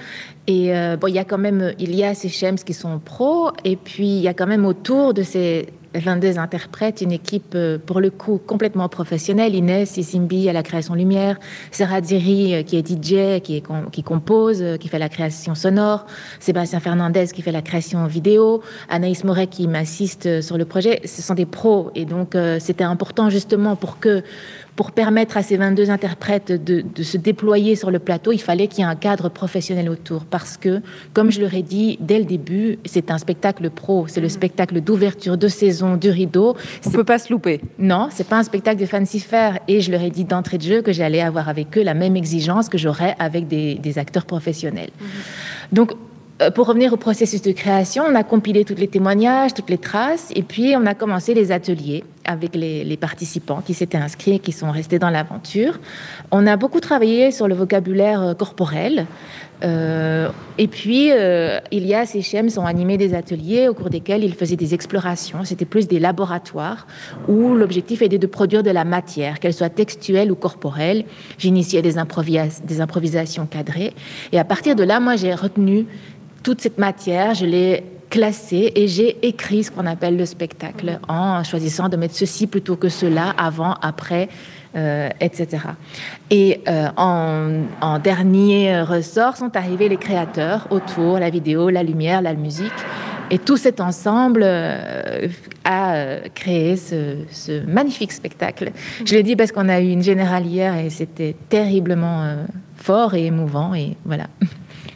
[0.48, 3.00] Et euh, bon, il y a quand même, il y a ces Shems qui sont
[3.00, 7.54] pros, et puis il y a quand même autour de ces 22 interprètes, une équipe
[7.56, 9.56] euh, pour le coup complètement professionnelle.
[9.56, 11.40] Inès Isimbi à la création lumière,
[11.72, 16.06] Sarah Diri euh, qui est DJ, qui, qui compose, euh, qui fait la création sonore,
[16.40, 21.02] Sébastien Fernandez qui fait la création vidéo, Anaïs Moret qui m'assiste sur le projet.
[21.06, 24.24] Ce sont des pros et donc c'était important justement pour que
[24.78, 28.80] pour permettre à ces 22 interprètes de, se déployer sur le plateau, il fallait qu'il
[28.80, 30.24] y ait un cadre professionnel autour.
[30.24, 30.82] Parce que,
[31.14, 34.06] comme je leur ai dit dès le début, c'est un spectacle pro.
[34.08, 36.56] C'est le spectacle d'ouverture de saison du rideau.
[36.86, 37.60] On ne peut pas se louper.
[37.80, 39.58] Non, c'est pas un spectacle de fancy faire.
[39.68, 42.16] Et je leur ai dit d'entrée de jeu que j'allais avoir avec eux la même
[42.16, 44.92] exigence que j'aurais avec des, acteurs professionnels.
[45.02, 45.08] Mhm.
[45.72, 45.94] Donc,
[46.40, 49.80] euh, pour revenir au processus de création, on a compilé tous les témoignages, toutes les
[49.80, 54.40] traces, et puis on a commencé les ateliers avec les, participants qui s'étaient inscrits et
[54.40, 55.80] qui sont restés dans l'aventure.
[56.32, 59.06] On a beaucoup travaillé sur le vocabulaire euh, corporel.
[59.64, 61.10] Euh, et puis,
[61.72, 64.76] il y a ces schèmes ont animé des ateliers au cours desquels ils faisaient des
[64.76, 65.44] explorations.
[65.46, 66.86] C'était plus des laboratoires
[67.28, 71.06] où l'objectif était de produire de la matière, qu'elle soit textuelle ou corporelle.
[71.40, 71.96] J'initiais des,
[72.66, 73.94] des improvisations cadrées.
[74.32, 75.88] Et à partir de là, moi, j'ai retenu
[76.44, 81.44] toute cette matière, je l'ai classée et j'ai écrit ce qu'on appelle le spectacle en
[81.44, 84.30] choisissant de mettre ceci plutôt que cela, avant, après,
[84.76, 85.64] euh, etc.
[86.30, 92.34] Et euh, en, dernier ressort sont arrivés les créateurs autour, la vidéo, la lumière, la
[92.34, 92.72] musique.
[93.30, 95.28] Et tout cet ensemble euh,
[95.66, 98.72] a créé ce, magnifique spectacle.
[99.04, 102.36] Je l'ai dit parce qu'on a eu une générale hier et c'était terriblement
[102.76, 103.74] fort et émouvant.
[103.74, 104.28] Et voilà.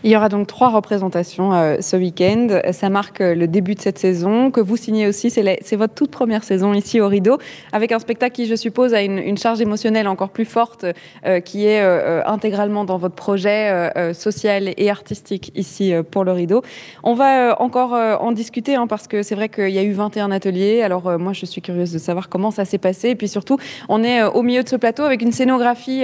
[0.04, 2.48] Il y aura donc trois représentations euh, ce week-end.
[2.72, 5.30] Ça marque euh, le début de cette saison que vous signez aussi.
[5.30, 7.38] C'est votre toute première saison ici au Rideau,
[7.72, 10.86] avec un spectacle qui, je suppose, a une, charge émotionnelle encore plus forte,
[11.26, 11.82] euh, qui est
[12.26, 16.64] intégralement dans votre projet social et artistique ici pour le Rideau.
[17.04, 20.32] On va encore en discuter hein, parce que c'est vrai qu'il y a eu 21
[20.32, 20.82] ateliers.
[20.82, 23.10] Alors moi, je suis curieuse de savoir comment ça s'est passé.
[23.10, 23.58] Et puis surtout,
[23.90, 26.04] on est au milieu de ce plateau avec une scénographie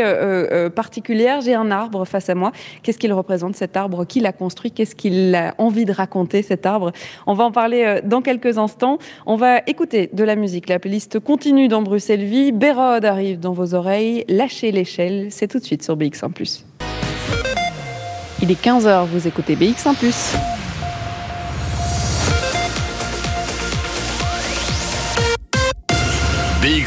[0.76, 1.42] particulière.
[1.42, 2.52] J'ai un arbre face à moi.
[2.84, 3.87] Qu'est-ce qu'il représente cet arbre?
[4.08, 6.92] Qui l'a construit, qu'est-ce qu'il a envie de raconter cet arbre.
[7.26, 8.98] On va en parler euh, dans quelques instants.
[9.26, 10.70] On va écouter de la musique.
[10.70, 12.52] La playlist continue dans Bruxelles Vie.
[12.52, 14.26] Bérode arrive dans vos oreilles.
[14.28, 15.28] Lâchez l'échelle.
[15.30, 16.64] C'est tout de suite sur BX1
[18.42, 20.57] Il est 15h, vous écoutez BX1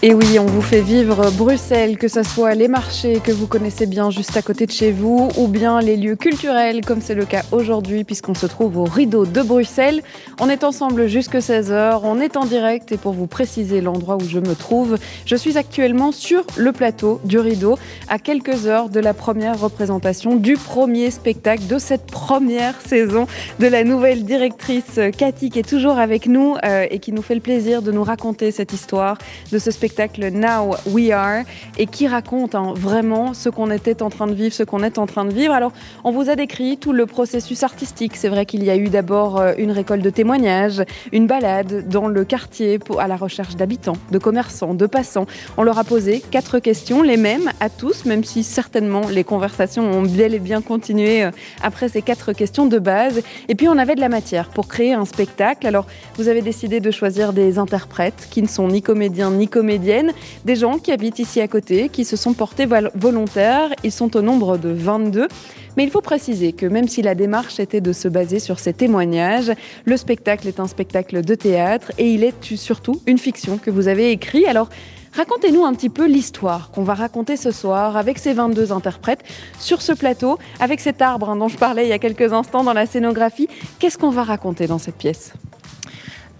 [0.00, 3.84] et oui, on vous fait vivre Bruxelles, que ce soit les marchés que vous connaissez
[3.84, 7.24] bien juste à côté de chez vous, ou bien les lieux culturels, comme c'est le
[7.24, 10.02] cas aujourd'hui, puisqu'on se trouve au Rideau de Bruxelles.
[10.38, 14.28] On est ensemble jusque 16h, on est en direct, et pour vous préciser l'endroit où
[14.28, 17.76] je me trouve, je suis actuellement sur le plateau du Rideau,
[18.06, 23.26] à quelques heures de la première représentation du premier spectacle de cette première saison
[23.58, 27.34] de la nouvelle directrice Cathy, qui est toujours avec nous euh, et qui nous fait
[27.34, 29.18] le plaisir de nous raconter cette histoire
[29.50, 31.44] de ce spectacle spectacle Now We Are
[31.78, 34.98] et qui raconte hein, vraiment ce qu'on était en train de vivre, ce qu'on est
[34.98, 35.54] en train de vivre.
[35.54, 35.72] Alors,
[36.04, 38.16] on vous a décrit tout le processus artistique.
[38.16, 40.82] C'est vrai qu'il y a eu d'abord euh, une récolte de témoignages,
[41.12, 45.26] une balade dans le quartier pour, à la recherche d'habitants, de commerçants, de passants.
[45.56, 49.90] On leur a posé quatre questions, les mêmes à tous, même si certainement les conversations
[49.90, 51.30] ont bel et bien continué euh,
[51.62, 53.22] après ces quatre questions de base.
[53.48, 55.66] Et puis, on avait de la matière pour créer un spectacle.
[55.66, 55.86] Alors,
[56.16, 60.56] vous avez décidé de choisir des interprètes qui ne sont ni comédiens ni comédiens des
[60.56, 63.70] gens qui habitent ici à côté, qui se sont portés volontaires.
[63.84, 65.28] Ils sont au nombre de 22.
[65.76, 68.72] Mais il faut préciser que même si la démarche était de se baser sur ces
[68.72, 69.52] témoignages,
[69.84, 73.88] le spectacle est un spectacle de théâtre et il est surtout une fiction que vous
[73.88, 74.46] avez écrite.
[74.46, 74.68] Alors,
[75.12, 79.24] Racontez-nous un petit peu l'histoire qu'on va raconter ce soir avec ces 22 interprètes
[79.58, 82.62] sur ce plateau, avec cet arbre hein, dont je parlais il y a quelques instants
[82.62, 83.48] dans la scénographie.
[83.78, 85.32] Qu'est-ce qu'on va raconter dans cette pièce?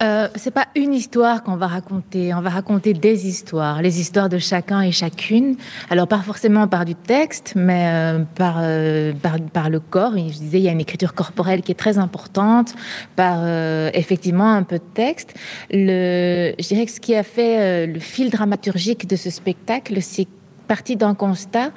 [0.01, 4.29] Euh, c'est pas une histoire qu'on va raconter, on va raconter des histoires, les histoires
[4.29, 5.57] de chacun et chacune.
[5.91, 10.13] Alors pas forcément par du texte, mais euh, euh, par, par, le corps.
[10.17, 12.75] Je disais, il y a une écriture corporelle qui est très importante,
[13.17, 13.47] par
[13.95, 15.35] effectivement un peu de texte.
[15.71, 20.29] Le, je dirais que ce qui a fait le fil dramaturgique de ce spectacle, c'est
[20.69, 21.73] parti d'un constat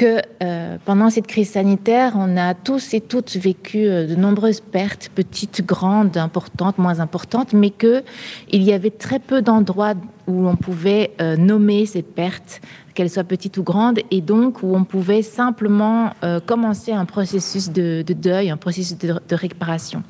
[0.00, 4.62] que euh, pendant cette crise sanitaire, on a tous et toutes vécu euh, de nombreuses
[4.62, 8.02] pertes, petites, grandes, importantes, moins importantes, mais que
[8.50, 9.92] il y avait très peu d'endroits
[10.26, 12.62] où on pouvait euh, nommer ces pertes,
[12.94, 16.10] qu'elles soient petites ou grandes, et donc où on pouvait simplement
[16.44, 20.02] commencer un processus de, deuil, un processus de, réparation.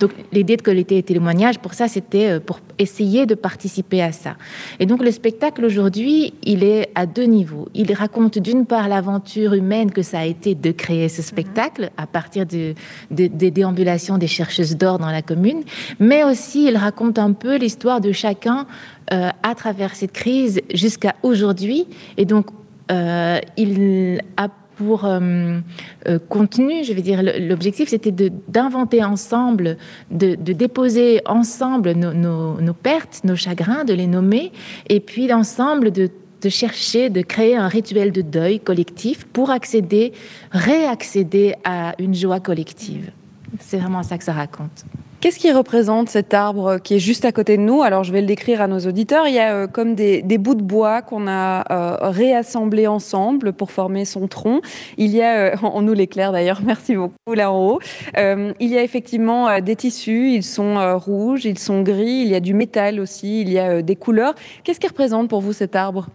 [0.00, 4.36] Donc l'idée de collecter les témoignages, pour ça, c'était pour essayer de participer à ça.
[4.80, 7.68] Et donc le spectacle aujourd'hui, il est à deux niveaux.
[7.74, 12.06] Il raconte d'une part l'aventure humaine que ça a été de créer ce spectacle à
[12.06, 12.74] partir de,
[13.10, 15.62] des déambulations des chercheuses d'or dans la commune,
[15.98, 18.66] mais aussi il raconte un peu l'histoire de chacun
[19.12, 21.86] euh, à travers cette crise jusqu'à aujourd'hui.
[22.16, 22.46] Et donc,
[22.90, 25.60] euh, il a pour euh,
[26.28, 28.12] contenu, je veux dire, l'objectif, c'était
[28.48, 29.76] d'inventer ensemble,
[30.10, 34.52] de, déposer ensemble nos, pertes, nos chagrins, de les nommer,
[34.88, 36.10] et puis d'ensemble de,
[36.42, 40.12] de chercher, de créer un rituel de deuil collectif pour accéder,
[40.50, 43.10] réaccéder à une joie collective.
[43.60, 44.84] C'est vraiment ça que ça raconte.
[45.22, 47.82] Qu'est-ce qui représente cet arbre qui est juste à côté de nous?
[47.82, 49.28] Alors, je vais le décrire à nos auditeurs.
[49.28, 53.70] Il y a euh, comme des, bouts de bois qu'on a euh, réassemblés ensemble pour
[53.70, 54.62] former son tronc.
[54.98, 57.78] Il y a, on euh, nous l'éclaire d'ailleurs, merci beaucoup là en haut.
[58.16, 62.40] il y a effectivement des tissus, ils sont rouges, ils sont gris, il y a
[62.40, 64.34] du métal aussi, il y a des couleurs.
[64.64, 66.08] Qu'est-ce qui représente pour vous cet arbre?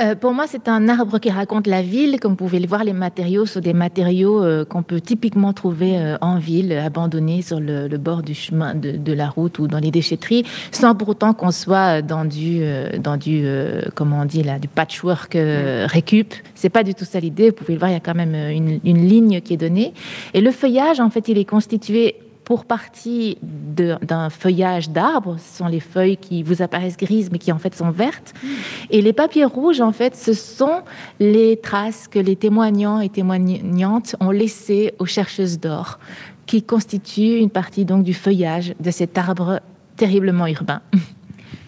[0.00, 2.18] Euh, pour moi, c'est un arbre qui raconte la ville.
[2.18, 5.96] Comme vous pouvez le voir, les matériaux sont des matériaux euh, qu'on peut typiquement trouver
[5.98, 9.92] euh, en ville, abandonnés sur le, bord du chemin de, la route ou dans les
[9.92, 12.62] déchetteries, sans pour autant qu'on soit dans du,
[12.98, 13.46] dans du,
[13.94, 15.38] comment on dit là, du patchwork
[15.86, 16.34] récup.
[16.56, 17.50] C'est pas du tout ça l'idée.
[17.50, 19.94] Vous pouvez le voir, il y a quand même une, une ligne qui est donnée.
[20.34, 25.36] Et le feuillage, en fait, il est constitué pour partie d'un feuillage d'arbre.
[25.38, 28.34] Ce sont les feuilles qui vous apparaissent grises, mais qui en fait sont vertes.
[28.90, 30.82] Et les papiers rouges, en fait, ce sont
[31.20, 35.98] les traces que les témoignants et témoignantes ont laissées aux chercheuses d'or
[36.46, 39.60] qui constitue une partie donc du feuillage de cet arbre
[39.96, 40.82] terriblement urbain.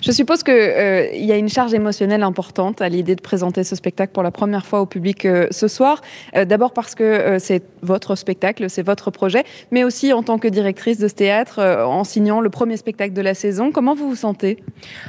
[0.06, 3.74] Je suppose qu'il euh, y a une charge émotionnelle importante à l'idée de présenter ce
[3.74, 6.00] spectacle pour la première fois au public euh, ce soir.
[6.36, 9.42] Euh, d'abord parce que c'est votre spectacle, c'est votre projet,
[9.72, 13.20] mais aussi en tant que directrice de ce théâtre, en signant le premier spectacle de
[13.20, 13.72] la saison.
[13.72, 14.62] Comment vous vous sentez?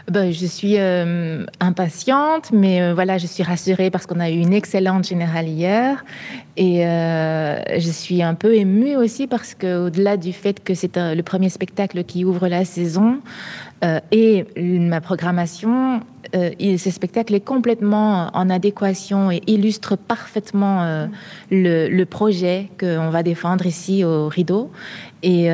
[0.10, 0.78] Ben, Je suis
[1.60, 6.04] impatiente, mais voilà, je suis rassurée parce qu'on a eu une excellente générale hier.
[6.56, 11.50] Et je suis un peu émue aussi parce qu'au-delà du fait que c'est le premier
[11.50, 13.20] spectacle qui ouvre la saison,
[14.12, 14.46] et
[14.88, 16.02] ma programmation,
[16.36, 21.08] euh, ce spectacle est complètement en adéquation et illustre parfaitement euh,
[21.52, 24.72] le, projet qu'on va défendre ici au Rideau.
[25.24, 25.50] Et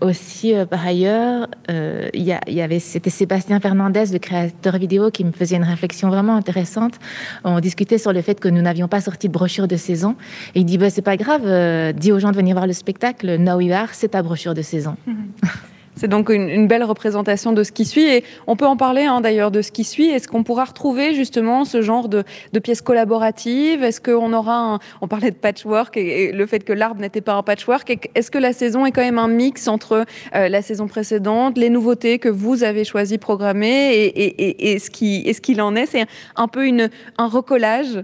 [0.00, 5.56] aussi, par ailleurs, il y, avait, c'était Sébastien Fernandez, le créateur vidéo, qui me faisait
[5.56, 6.94] une réflexion vraiment intéressante.
[7.42, 10.14] On discutait sur le fait que nous n'avions pas sorti de brochure de saison.
[10.54, 11.42] Et il dit, bah, c'est pas grave,
[11.94, 14.62] dis aux gens de venir voir le spectacle, Now We Are, c'est ta brochure de
[14.62, 14.96] saison.
[15.94, 18.06] C'est donc une, belle représentation de ce qui suit.
[18.06, 20.08] Et on peut en parler hein, d'ailleurs de ce qui suit.
[20.08, 22.24] Est-ce qu'on pourra retrouver justement ce genre de,
[22.62, 23.82] pièces collaboratives?
[23.82, 27.34] Est-ce qu'on aura un, On parlait de patchwork et, le fait que l'arbre n'était pas
[27.34, 28.08] un patchwork.
[28.14, 31.68] Est-ce que la saison est quand même un mix entre euh, la saison précédente, les
[31.68, 35.86] nouveautés que vous avez choisi programmer et, et, ce qu'il en est?
[35.86, 36.62] C'est un peu
[37.18, 38.02] un recollage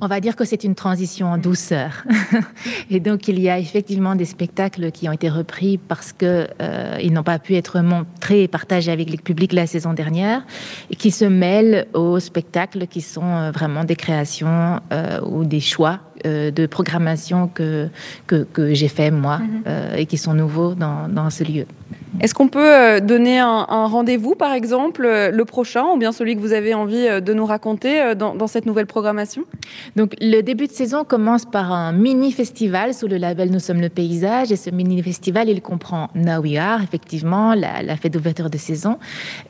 [0.00, 2.04] on va dire que c'est une transition en douceur.
[2.90, 7.10] et donc, il y a effectivement des spectacles qui ont été repris parce qu'ils euh,
[7.10, 10.42] n'ont pas pu être montrés et partagés avec le public la saison dernière
[10.90, 15.60] et qui se mêlent aux spectacles qui sont euh, vraiment des créations euh, ou des
[15.60, 17.88] choix de programmation que,
[18.26, 19.98] que, j'ai fait moi mm-hmm.
[19.98, 21.64] et qui sont nouveaux dans, dans ce lieu.
[22.20, 26.34] Est-ce qu'on peut euh, donner un, rendez-vous, par exemple, euh, le prochain, ou bien celui
[26.36, 29.44] que vous avez envie euh, de nous raconter dans, cette nouvelle programmation?
[29.94, 33.88] Donc, le début de saison commence par un mini-festival sous le label Nous sommes le
[33.88, 34.50] paysage.
[34.50, 38.98] Et ce mini-festival, il comprend Now We Are, effectivement, la, fête d'ouverture de saison.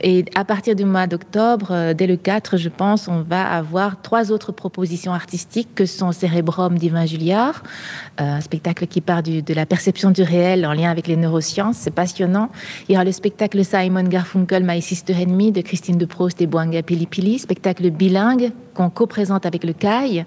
[0.01, 4.33] Et à partir du mois d'octobre, dès le 4, je pense, on va avoir trois
[4.33, 7.63] autres propositions artistiques que sont Cérébrum d'Yvain Julliard,
[8.19, 11.77] un spectacle qui part de la perception du réel en lien avec les neurosciences.
[11.77, 12.48] C'est passionnant.
[12.89, 16.47] Il y aura le spectacle Simon Garfunkel, My Sister and de Christine de Prost et
[16.47, 20.25] Boanga Pili spectacle bilingue qu'on co-présente avec le CAI.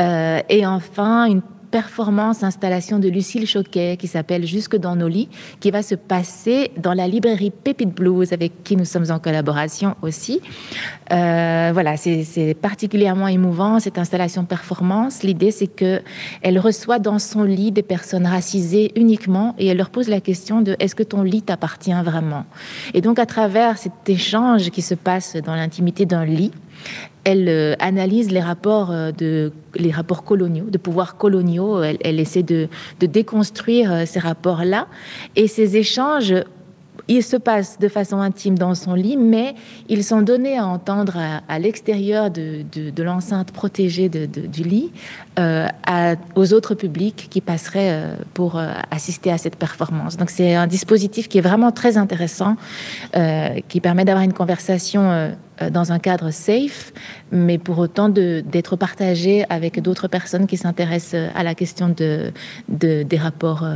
[0.00, 1.42] Euh, et enfin, une
[1.76, 5.28] performance, installation de Lucille Choquet qui s'appelle Jusque dans nos lits,
[5.60, 9.94] qui va se passer dans la librairie Pépite Blues avec qui nous sommes en collaboration
[10.00, 10.40] aussi.
[11.12, 15.22] Euh, voilà, c'est particulièrement émouvant cette installation performance.
[15.22, 16.00] L'idée, c'est que
[16.40, 20.62] elle reçoit dans son lit des personnes racisées uniquement et elle leur pose la question
[20.62, 22.46] de est-ce que ton lit t'appartient vraiment?
[22.94, 26.52] Et donc, à travers cet échange qui se passe dans l'intimité d'un lit,
[27.26, 31.82] elle euh, analyse les rapports, euh, de, les rapports coloniaux, de pouvoirs coloniaux.
[31.82, 32.68] Elle, essaie de,
[33.00, 34.86] déconstruire euh, ces rapports-là.
[35.34, 36.34] Et ces échanges
[37.08, 39.54] ils se passent de façon intime dans son lit, mais
[39.88, 41.16] ils sont donnés à entendre
[41.48, 44.90] à, l'extérieur de, l'enceinte protégée du lit
[45.38, 45.68] euh,
[46.34, 50.16] aux autres publics qui passeraient euh, pour euh, assister à cette performance.
[50.16, 52.56] Donc c'est un dispositif qui est vraiment très intéressant,
[53.68, 55.32] qui permet d'avoir une conversation
[55.70, 56.92] dans un cadre safe,
[57.32, 62.32] mais pour autant d'être partagé avec d'autres personnes qui s'intéressent à la question de,
[62.68, 63.66] des rapports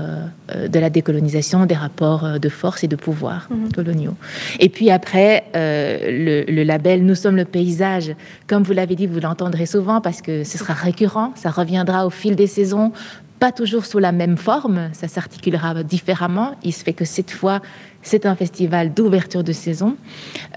[0.54, 3.72] de la décolonisation, des rapports de force et de pouvoir mhm.
[3.72, 4.14] coloniaux.
[4.58, 8.14] Et puis après, le, le, label Nous sommes le paysage,
[8.46, 12.10] comme vous l'avez dit, vous l'entendrez souvent parce que ce sera récurrent, ça reviendra au
[12.10, 12.92] fil des saisons,
[13.40, 16.54] pas toujours sous la même forme, ça s'articulera différemment.
[16.62, 17.60] Il se fait que cette fois,
[18.02, 19.96] c'est un festival d'ouverture de saison.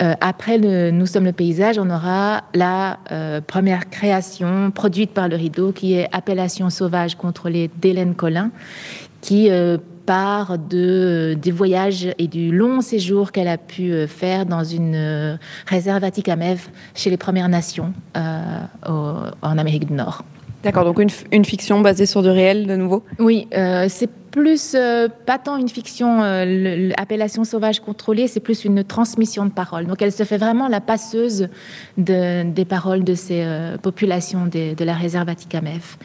[0.01, 5.27] Euh, après le Nous sommes le paysage, on aura la euh, première création produite par
[5.27, 8.51] le Rideau, qui est Appellation sauvage contrôlée d'Hélène Collin,
[9.21, 14.63] qui euh, part de, des voyages et du long séjour qu'elle a pu faire dans
[14.63, 20.25] une réserve Atikamev chez les Premières Nations en Amérique du Nord.
[20.61, 23.05] D'accord, donc une, une, fiction basée sur du réel de nouveau?
[23.17, 23.47] Oui,
[23.87, 29.45] c'est plus, euh, pas tant une fiction, euh, l'appellation sauvage contrôlée, c'est plus une transmission
[29.45, 29.85] de paroles.
[29.85, 31.49] Donc elle se fait vraiment la passeuse
[31.99, 35.97] de, des paroles de ces euh, populations de, de, la réserve Atikamev.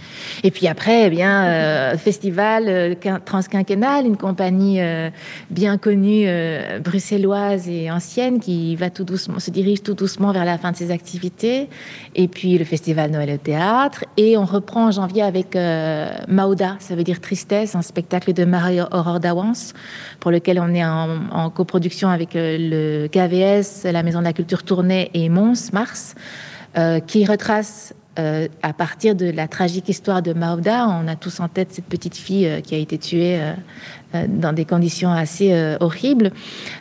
[0.44, 4.80] Et puis après, eh bien, festival transquinquennal, une compagnie
[5.48, 6.26] bien connue,
[6.84, 10.76] bruxelloise et ancienne, qui va tout doucement, se dirige tout doucement vers la fin de
[10.76, 11.68] ses activités.
[12.14, 14.04] Et puis le festival Noël au théâtre.
[14.18, 15.56] Et on reprend en janvier avec
[16.28, 19.72] Mauda, ça veut dire tristesse, un spectacle de Marie Aurore Dawans,
[20.20, 24.62] pour lequel on est en, coproduction avec euh, le KVS, la Maison de la Culture
[24.62, 26.14] Tournai et Mons, Mars,
[26.76, 31.40] euh, qui retrace euh, à partir de la tragique histoire de Maouda, on a tous
[31.40, 33.40] en tête cette petite fille qui a été tuée
[34.12, 36.32] dans des conditions assez horribles.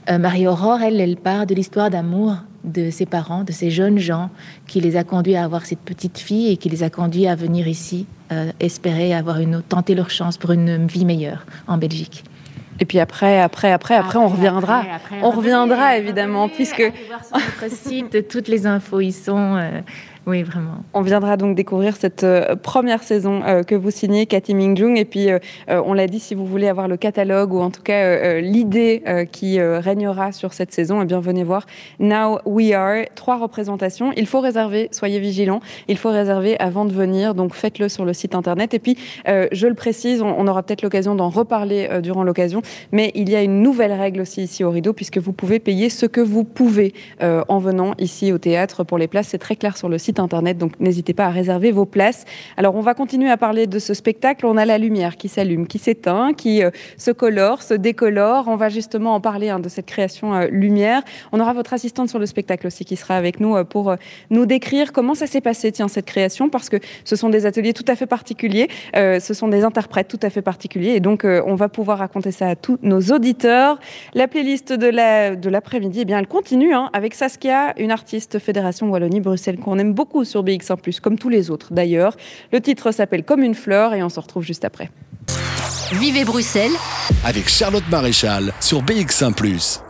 [0.09, 4.31] Marie-Aurore, elle, elle part de l'histoire d'amour de ses parents, de ces jeunes gens
[4.65, 7.35] qui les a conduits à avoir cette petite fille et qui les a conduits à
[7.35, 8.07] venir ici,
[8.59, 12.23] espérer avoir une, tenter leur chance pour une vie meilleure en Belgique.
[12.79, 14.83] Et puis après, après, après, après, on reviendra.
[15.21, 16.81] on reviendra évidemment, puisque.
[17.07, 19.59] voir sur notre site, toutes les infos y sont.
[20.27, 20.83] Oui, vraiment.
[20.93, 24.97] On viendra donc découvrir cette euh, première saison euh, que vous signez, Cathy Mingjung.
[24.97, 27.81] Et puis, euh, on l'a dit, si vous voulez avoir le catalogue ou en tout
[27.81, 31.65] cas l'idée qui régnera sur cette saison, eh bien, venez voir
[31.99, 33.05] Now We Are.
[33.15, 34.11] Trois représentations.
[34.17, 35.61] Il faut réserver, soyez vigilants.
[35.87, 37.33] Il faut réserver avant de venir.
[37.33, 38.73] Donc, faites-le sur le site internet.
[38.73, 42.61] Et puis, je le précise, on, aura peut-être l'occasion d'en reparler durant l'occasion.
[42.91, 45.89] Mais il y a une nouvelle règle aussi ici au Rideau, puisque vous pouvez payer
[45.89, 49.29] ce que vous pouvez en venant ici au théâtre pour les places.
[49.29, 52.25] C'est très clair sur le site internet, donc n'hésitez pas à réserver vos places.
[52.57, 54.45] Alors on va continuer à parler de ce spectacle.
[54.45, 58.45] On a la lumière qui s'allume, qui s'éteint, qui euh, se colore, se décolore.
[58.47, 61.01] On va justement en parler hein, de cette création euh, lumière.
[61.31, 63.95] On aura votre assistante sur le spectacle aussi qui sera avec nous euh, pour
[64.29, 67.73] nous décrire comment ça s'est passé, tiens, cette création, parce que ce sont des ateliers
[67.73, 71.55] tout à fait particuliers, ce sont des interprètes tout à fait particuliers, et donc on
[71.55, 73.79] va pouvoir raconter ça à tous nos auditeurs.
[74.13, 78.39] La playlist de la de l'après-midi, eh bien, elle continue hein, avec Saskia, une artiste
[78.39, 82.15] Fédération Wallonie-Bruxelles qu'on aime beaucoup sur BX1 comme tous les autres d'ailleurs.
[82.51, 84.89] Le titre s'appelle Comme une fleur et on se retrouve juste après.
[85.93, 86.71] Vivez Bruxelles
[87.23, 89.33] avec Charlotte Maréchal sur BX1⁇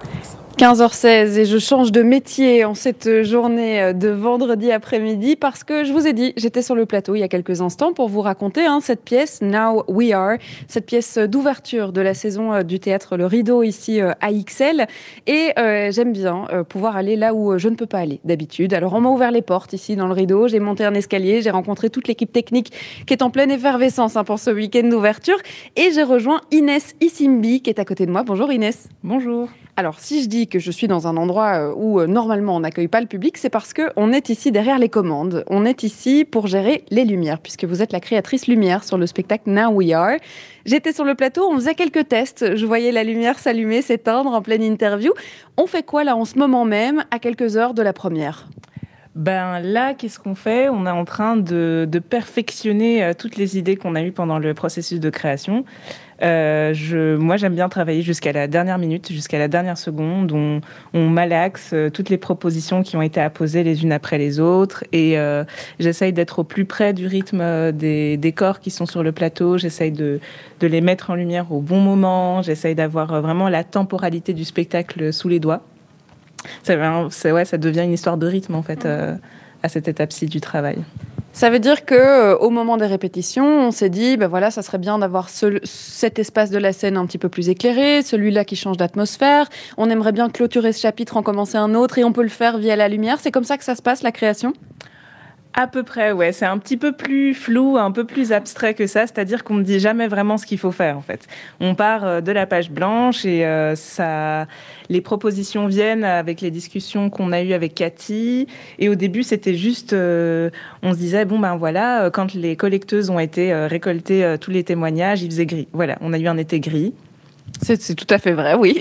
[0.58, 5.93] 15h16 et je change de métier en cette journée de vendredi après-midi parce que je
[5.93, 8.66] vous ai dit, j'étais sur le plateau il y a quelques instants pour vous raconter
[8.66, 10.38] hein, cette pièce Now We Are,
[10.68, 14.88] cette pièce d'ouverture de la saison euh, du théâtre Le Rideau ici euh, à XL.
[15.28, 18.74] Et euh, j'aime bien pouvoir aller là où je ne peux pas aller d'habitude.
[18.74, 21.51] Alors on m'a ouvert les portes ici dans le Rideau, j'ai monté un escalier, j'ai
[21.51, 22.74] rencontré toute l'équipe technique
[23.05, 25.38] qui est en pleine effervescence hein, pour ce week-end d'ouverture
[25.76, 28.24] et j'ai rejoint Inès Isimbi qui est à côté de moi.
[28.24, 28.89] Bonjour Inès.
[29.03, 29.49] Bonjour.
[29.80, 32.61] Alors, si je dis que je suis dans un endroit euh, où euh, normalement on
[32.61, 35.43] n'accueille pas le public, c'est parce qu'on est ici derrière les commandes.
[35.51, 39.05] On est ici pour gérer les lumières, puisque vous êtes la créatrice lumière sur le
[39.05, 40.17] spectacle Now We Are.
[40.65, 42.55] J'étais sur le plateau, on faisait quelques tests.
[42.55, 45.13] Je voyais la lumière s'allumer, s'éteindre en pleine interview.
[45.57, 48.47] On fait quoi là en ce moment même, à quelques heures de la première?
[49.17, 50.69] Ben là, qu'est-ce qu'on fait?
[50.69, 54.53] On est en train de, perfectionner euh, toutes les idées qu'on a eues pendant le
[54.53, 55.65] processus de création.
[56.24, 60.32] Euh, je, moi, j'aime bien travailler jusqu'à la dernière minute, jusqu'à la dernière seconde.
[60.32, 60.61] On,
[60.93, 64.84] on malaxe euh, toutes les propositions qui ont été apposées les unes après les autres.
[64.93, 65.43] Et euh,
[65.80, 69.57] j'essaye d'être au plus près du rythme des décors qui sont sur le plateau.
[69.57, 70.20] J'essaye de,
[70.59, 72.41] de les mettre en lumière au bon moment.
[72.41, 75.61] J'essaye d'avoir vraiment la temporalité du spectacle sous les doigts.
[76.63, 79.20] C'est, ouais, ça devient une histoire de rythme, en fait, mmh.
[79.63, 80.78] à cette étape-ci du travail.
[81.38, 84.63] Ça veut dire que euh, au moment des répétitions, on s'est dit, ben voilà, ça
[84.63, 88.55] serait bien d'avoir cet espace de la scène un petit peu plus éclairé, celui-là qui
[88.55, 89.47] change d'atmosphère.
[89.77, 92.57] On aimerait bien clôturer ce chapitre, en commencer un autre, et on peut le faire
[92.57, 93.19] via la lumière.
[93.21, 94.53] C'est comme ça que ça se passe la création?
[95.58, 96.32] À peu près, ouais.
[96.34, 99.08] C'est un petit peu plus flou, un peu plus abstrait que ça.
[99.08, 101.28] C'est-à-dire qu'on ne dit jamais vraiment ce qu'il faut faire, en fait.
[101.60, 104.45] On part euh, de la page blanche et euh, ça,
[104.89, 108.47] les propositions viennent avec les discussions qu'on a eues avec Cathy.
[108.78, 110.51] Et au début, c'était juste, euh,
[110.84, 115.24] on se disait, bon, ben voilà, quand les collecteuses ont été récoltées tous les témoignages,
[115.24, 115.68] il faisait gris.
[115.74, 116.93] Voilà, on a eu un été gris.
[117.62, 118.78] C'est tout à fait vrai, oui.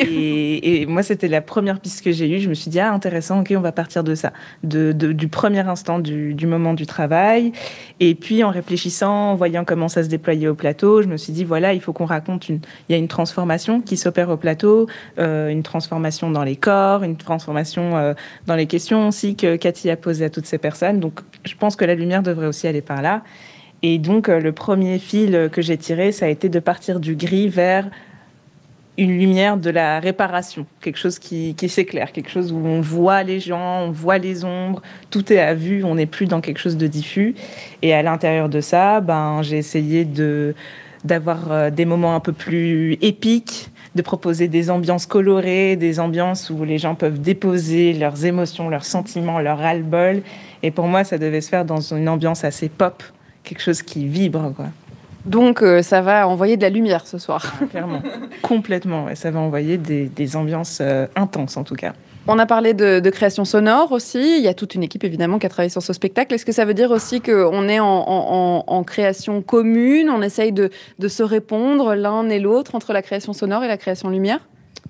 [0.62, 2.40] Et, moi, c'était la première piste que j'ai eue.
[2.40, 5.98] Je me suis dit, ah, intéressant, ok, on va partir de ça, du premier instant
[5.98, 7.52] du, moment du travail.
[8.00, 11.32] Et puis, en réfléchissant, en voyant comment ça se déployait au plateau, je me suis
[11.32, 12.60] dit, voilà, il faut qu'on raconte une.
[12.88, 14.88] Il y a une transformation qui s'opère au plateau,
[15.18, 18.14] euh, une transformation dans les corps, une transformation euh,
[18.46, 21.00] dans les questions aussi que Cathy a posées à toutes ces personnes.
[21.00, 23.22] Donc, je pense que la lumière devrait aussi aller par là.
[23.82, 27.16] Et donc, euh, le premier fil que j'ai tiré, ça a été de partir du
[27.16, 27.88] gris vers
[28.98, 33.40] une lumière de la réparation, quelque chose qui, s'éclaire, quelque chose où on voit les
[33.40, 34.80] gens, on voit les ombres,
[35.10, 37.34] tout est à vue, on n'est plus dans quelque chose de diffus.
[37.82, 40.54] Et à l'intérieur de ça, ben, j'ai essayé de
[41.04, 46.50] d'avoir euh, des moments un peu plus épiques, de proposer des ambiances colorées, des ambiances
[46.50, 50.22] où les gens peuvent déposer leurs émotions, leurs sentiments, leur ras-le-bol.
[50.64, 53.04] Et pour moi, ça devait se faire dans une ambiance assez pop,
[53.44, 54.66] quelque chose qui vibre, quoi.
[55.26, 57.54] Donc euh, ça va envoyer de la lumière ce soir.
[57.60, 58.00] Ah, clairement,
[58.42, 59.08] complètement.
[59.08, 61.92] Et ça va envoyer des, ambiances euh, intenses en tout cas.
[62.28, 64.38] On a parlé de, création sonore aussi.
[64.38, 66.34] Il y a toute une équipe évidemment qui a travaillé sur ce spectacle.
[66.34, 70.10] Est-ce que ça veut dire aussi qu'on est en, création commune?
[70.10, 70.70] On essaye de,
[71.06, 74.40] se répondre l'un et l'autre entre la création sonore et la création lumière?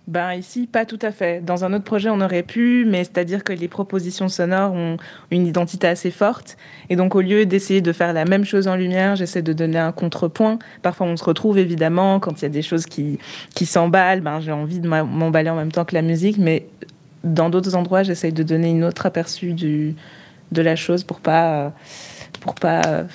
[0.07, 1.44] Ben ici, pas tout à fait.
[1.44, 4.98] Dans un autre projet, on aurait pu, mais c'est-à-dire que les propositions sonores ont
[5.32, 6.57] une identité assez forte.
[6.90, 9.78] Et donc, au lieu d'essayer de faire la même chose en lumière, j'essaie de donner
[9.78, 10.61] un contrepoint.
[10.82, 13.18] Parfois, on se retrouve évidemment quand il y a des choses qui,
[13.57, 14.20] qui s'emballent.
[14.20, 16.68] Ben, j'ai envie de m'emballer en même temps que la musique, mais
[17.24, 21.72] dans d'autres endroits, j'essaie de donner une autre aperçu de la chose pour pas
[22.40, 23.07] pour pas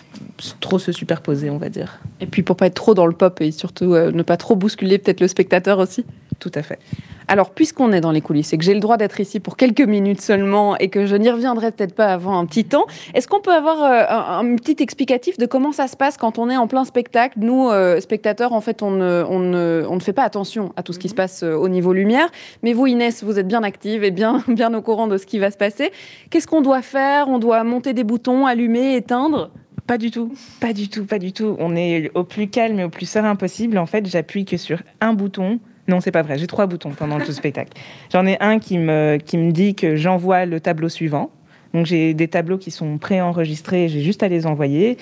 [0.60, 2.00] trop se superposer, on va dire.
[2.20, 4.58] Et puis pour pas être trop dans le pop et surtout euh, ne pas trop
[4.58, 6.06] bousculer peut-être le spectateur aussi.
[6.42, 6.80] Tout à fait.
[7.28, 9.82] Alors, puisqu'on est dans les coulisses et que j'ai le droit d'être ici pour quelques
[9.82, 13.42] minutes seulement et que je n'y reviendrai peut-être pas avant un petit temps, est-ce qu'on
[13.42, 16.66] peut avoir euh, un, petit explicatif de comment ça se passe quand on est en
[16.66, 17.38] plein spectacle?
[17.40, 20.82] Nous, euh, spectateurs, en fait, on ne, on, ne, on ne, fait pas attention à
[20.82, 22.28] tout ce qui se passe au niveau lumière.
[22.64, 25.38] Mais vous, Inès, vous êtes bien active et bien, bien au courant de ce qui
[25.38, 25.92] va se passer.
[26.32, 27.28] Qu'est-ce qu'on doit faire?
[27.30, 29.52] On doit monter des boutons, allumer, éteindre?
[29.86, 31.56] Pas du tout, pas du tout, pas du tout.
[31.60, 33.78] On est au plus calme et au plus serein possible.
[33.78, 35.60] En fait, j'appuie que sur un bouton.
[35.88, 36.38] Non, c'est pas vrai.
[36.38, 37.74] J'ai trois boutons pendant tout le spectacle.
[38.12, 41.32] J'en ai un qui me, qui me dit que j'envoie le tableau suivant.
[41.74, 44.98] Donc j'ai des tableaux qui sont préenregistrés, j'ai juste à les envoyer.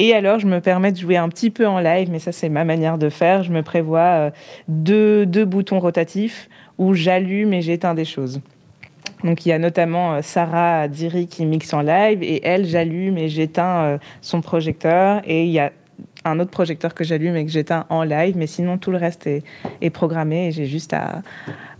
[0.00, 2.48] Et alors je me permets de jouer un petit peu en live, mais ça c'est
[2.48, 3.42] ma manière de faire.
[3.42, 4.30] Je me prévois euh,
[4.66, 8.40] deux, deux boutons rotatifs où j'allume et j'éteins des choses.
[9.24, 13.18] Donc il y a notamment euh, Sarah Diri qui mixe en live et elle, j'allume
[13.18, 15.72] et j'éteins euh, son projecteur et il y a
[16.24, 19.26] un autre projecteur que j'allume et que j'éteins en live, mais sinon tout le reste
[19.26, 21.22] est, programmé et j'ai juste à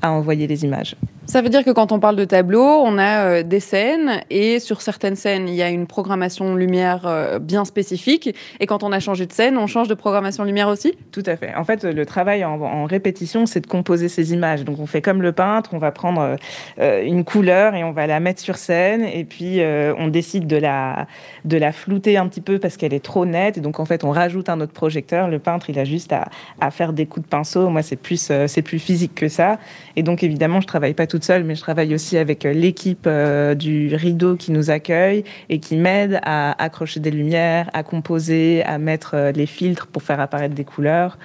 [0.03, 0.97] envoyer les images.
[1.29, 4.61] Ça veut dire que quand on parle de tableau, on a euh, des scènes et
[4.61, 8.35] sur certaines scènes, il y a une programmation lumière euh, bien spécifique.
[8.61, 10.95] Et quand on a changé de scène, on change de programmation lumière aussi?
[11.13, 11.55] Tout à fait.
[11.55, 14.65] En fait, le travail en, répétition, c'est de composer ces images.
[14.65, 16.39] Donc on fait comme le peintre, on va prendre
[16.81, 19.05] euh, une couleur et on va la mettre sur scène.
[19.05, 19.61] Et puis
[19.99, 21.07] on décide de la,
[21.45, 23.59] de la flouter un petit peu parce qu'elle est trop nette.
[23.59, 25.29] Et donc en fait, on rajoute un autre projecteur.
[25.29, 27.69] Le peintre, il a juste à, à faire des coups de pinceau.
[27.69, 29.59] Moi, c'est plus, c'est plus physique que ça.
[29.95, 33.07] Et donc évidemment, je travaille pas tout seule, mais je travaille aussi avec euh, l'équipe
[33.07, 38.63] euh, du rideau qui nous accueille et qui m'aide à accrocher des lumières, à composer,
[38.65, 41.19] à mettre euh, les filtres pour faire apparaître des couleurs.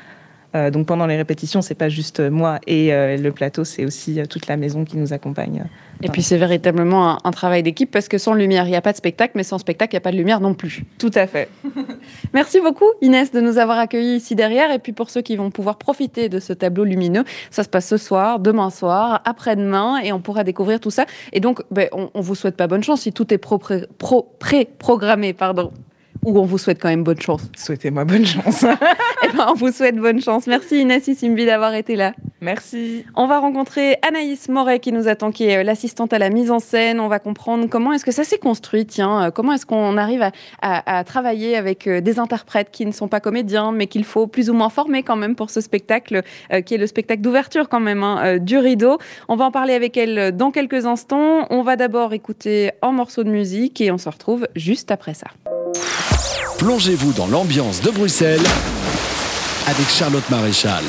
[0.55, 4.19] Euh, donc pendant les répétitions, c'est pas juste moi et euh, le plateau, c'est aussi
[4.19, 5.65] euh, toute la maison qui nous accompagne.
[6.01, 8.91] Et puis c'est véritablement un, travail d'équipe parce que sans lumière, il n'y a pas
[8.91, 10.83] de spectacle, mais sans spectacle, il n'y a pas de lumière non plus.
[10.99, 11.49] Tout à fait.
[12.33, 14.71] Merci beaucoup Inès de nous avoir accueillis ici derrière.
[14.71, 17.87] Et puis pour ceux qui vont pouvoir profiter de ce tableau lumineux, ça se passe
[17.87, 21.05] ce soir, demain soir, après-demain, et on pourra découvrir tout ça.
[21.31, 25.71] Et donc, ben, on, ne vous souhaite pas bonne chance si tout est pré-programmé, pardon
[26.25, 28.63] ou on vous souhaite quand même bonne chance Souhaitez-moi bonne chance.
[29.23, 30.47] eh ben, on vous souhaite bonne chance.
[30.47, 32.13] Merci Inès Simbi d'avoir été là.
[32.43, 33.05] Merci.
[33.15, 36.51] On va rencontrer Anaïs Moret qui nous attend, qui est euh, l'assistante à la mise
[36.51, 36.99] en scène.
[36.99, 40.29] On va comprendre comment est-ce que ça s'est construit, tiens, euh, comment est-ce qu'on arrive
[40.61, 44.49] à, travailler avec euh, des interprètes qui ne sont pas comédiens, mais qu'il faut plus
[44.49, 46.21] ou moins former quand même pour ce spectacle,
[46.65, 48.97] qui est le spectacle d'ouverture quand même hein, du rideau.
[49.29, 51.47] On va en parler avec elle dans quelques instants.
[51.49, 55.27] On va d'abord écouter un morceau de musique et on se retrouve juste après ça.
[56.57, 58.43] Plongez-vous dans l'ambiance de Bruxelles
[59.67, 60.83] avec Charlotte Maréchal.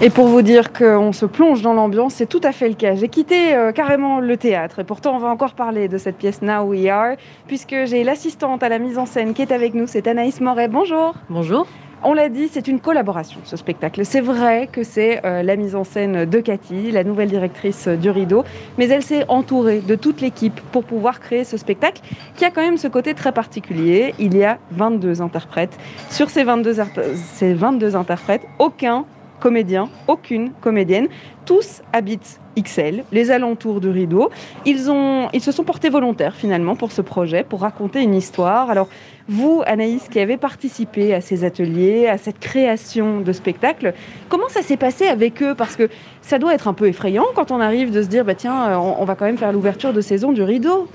[0.00, 2.94] Et pour vous dire qu'on se plonge dans l'ambiance, c'est tout à fait le cas.
[2.96, 6.42] J'ai quitté euh, carrément le théâtre et pourtant on va encore parler de cette pièce
[6.42, 7.14] Now We Are
[7.46, 10.68] puisque j'ai l'assistante à la mise en scène qui est avec nous, c'est Anaïs Moret.
[10.68, 11.14] Bonjour.
[11.30, 11.66] Bonjour.
[12.04, 14.04] On l'a dit, c'est une collaboration, ce spectacle.
[14.04, 18.10] C'est vrai que c'est euh, la mise en scène de Cathy, la nouvelle directrice du
[18.10, 18.44] rideau,
[18.76, 22.02] mais elle s'est entourée de toute l'équipe pour pouvoir créer ce spectacle
[22.34, 24.14] qui a quand même ce côté très particulier.
[24.18, 25.78] Il y a 22 interprètes.
[26.10, 26.74] Sur ces 22,
[27.14, 29.04] ces 22 interprètes, aucun
[29.42, 31.08] comédien, aucune comédienne.
[31.44, 34.30] Tous habitent XL, les alentours du rideau.
[34.64, 38.70] Ils, ont, ils se sont portés volontaires finalement pour ce projet, pour raconter une histoire.
[38.70, 38.88] Alors
[39.28, 43.94] vous, Anaïs, qui avez participé à ces ateliers, à cette création de spectacle,
[44.28, 45.56] comment ça s'est passé avec eux?
[45.56, 45.88] Parce que
[46.20, 49.04] ça doit être un peu effrayant quand on arrive de se dire, bah tiens, on,
[49.04, 50.88] va quand même faire l'ouverture de saison du rideau.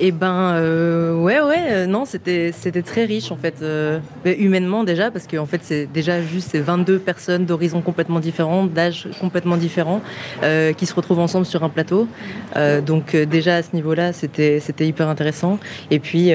[0.00, 2.52] Eh ben, euh, ouais, ouais, euh, non, c'était,
[2.84, 7.00] très riche en fait, euh, humainement déjà, parce qu'en fait, c'est déjà juste ces 22
[7.00, 10.00] personnes d'horizons complètement différents, d'âges complètement différents,
[10.76, 12.06] qui se retrouvent ensemble sur un plateau.
[12.86, 15.58] donc, déjà à ce niveau-là, c'était, c'était hyper intéressant.
[15.90, 16.32] Et puis,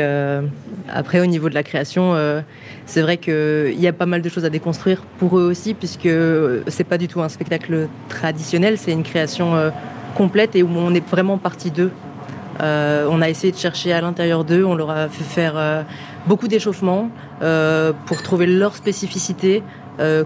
[0.89, 2.16] après, au niveau de la création,
[2.86, 6.09] c'est vrai qu'il y a pas mal de choses à déconstruire pour eux aussi, puisque
[6.68, 9.72] c'est pas du tout un spectacle traditionnel, c'est une création
[10.16, 11.91] complète et où on est vraiment partie d'eux.
[12.64, 15.84] Euh, on a essayé de chercher à l'intérieur d'eux, on leur a fait faire euh,
[16.28, 17.09] beaucoup d'échauffements
[17.41, 19.64] euh, pour trouver leur spécificité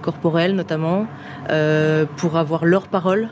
[0.01, 1.07] corporelle notamment,
[2.15, 3.27] pour avoir leur parole.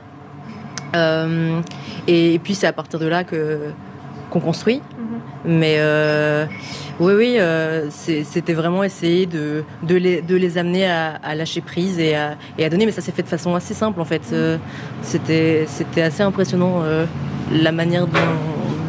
[2.07, 3.69] Et, puis c'est à partir de là que
[4.29, 4.81] qu'on construit.
[5.45, 5.79] Mais
[6.99, 7.37] oui, oui,
[7.89, 12.65] c'était vraiment essayer de, de, les, de les amener à, lâcher prise et à, et
[12.65, 12.85] à, donner.
[12.85, 14.35] Mais ça s'est fait de façon assez simple en fait.
[15.01, 15.65] C'était
[16.01, 16.83] assez impressionnant
[17.49, 18.19] la manière dont,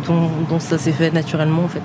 [0.06, 1.82] dont, ça s'est fait naturellement en fait.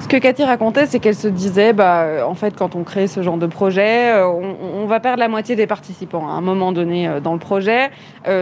[0.00, 3.06] Ce que Cathy racontait, c'est qu'elle se disait, bah, euh, en fait, quand on crée
[3.06, 6.72] ce genre de projet, euh, on, va perdre la moitié des participants à un moment
[6.72, 7.90] donné euh, dans le projet,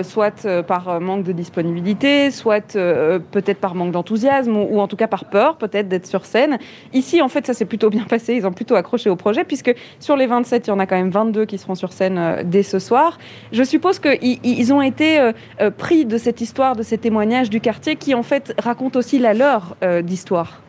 [0.02, 5.24] soit par manque de disponibilité, soit peut-être par manque d'enthousiasme, ou, en tout cas par
[5.24, 6.58] peur, peut-être d'être sur scène.
[6.92, 8.34] Ici, en fait, ça s'est plutôt bien passé.
[8.34, 10.96] Ils ont plutôt accroché au projet, puisque sur les 27, il y en a quand
[10.96, 13.18] même 22 qui seront sur scène dès ce soir.
[13.50, 15.32] Je suppose qu'ils ont été
[15.76, 19.34] pris de cette histoire, de ces témoignages du quartier, qui en fait racontent aussi la
[19.34, 20.60] leur d'histoire.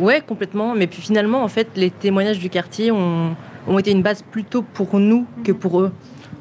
[0.00, 0.74] Ouais, complètement.
[0.74, 3.36] Mais puis finalement, en fait, les témoignages du quartier ont,
[3.68, 5.92] ont été une base plutôt pour nous que pour eux.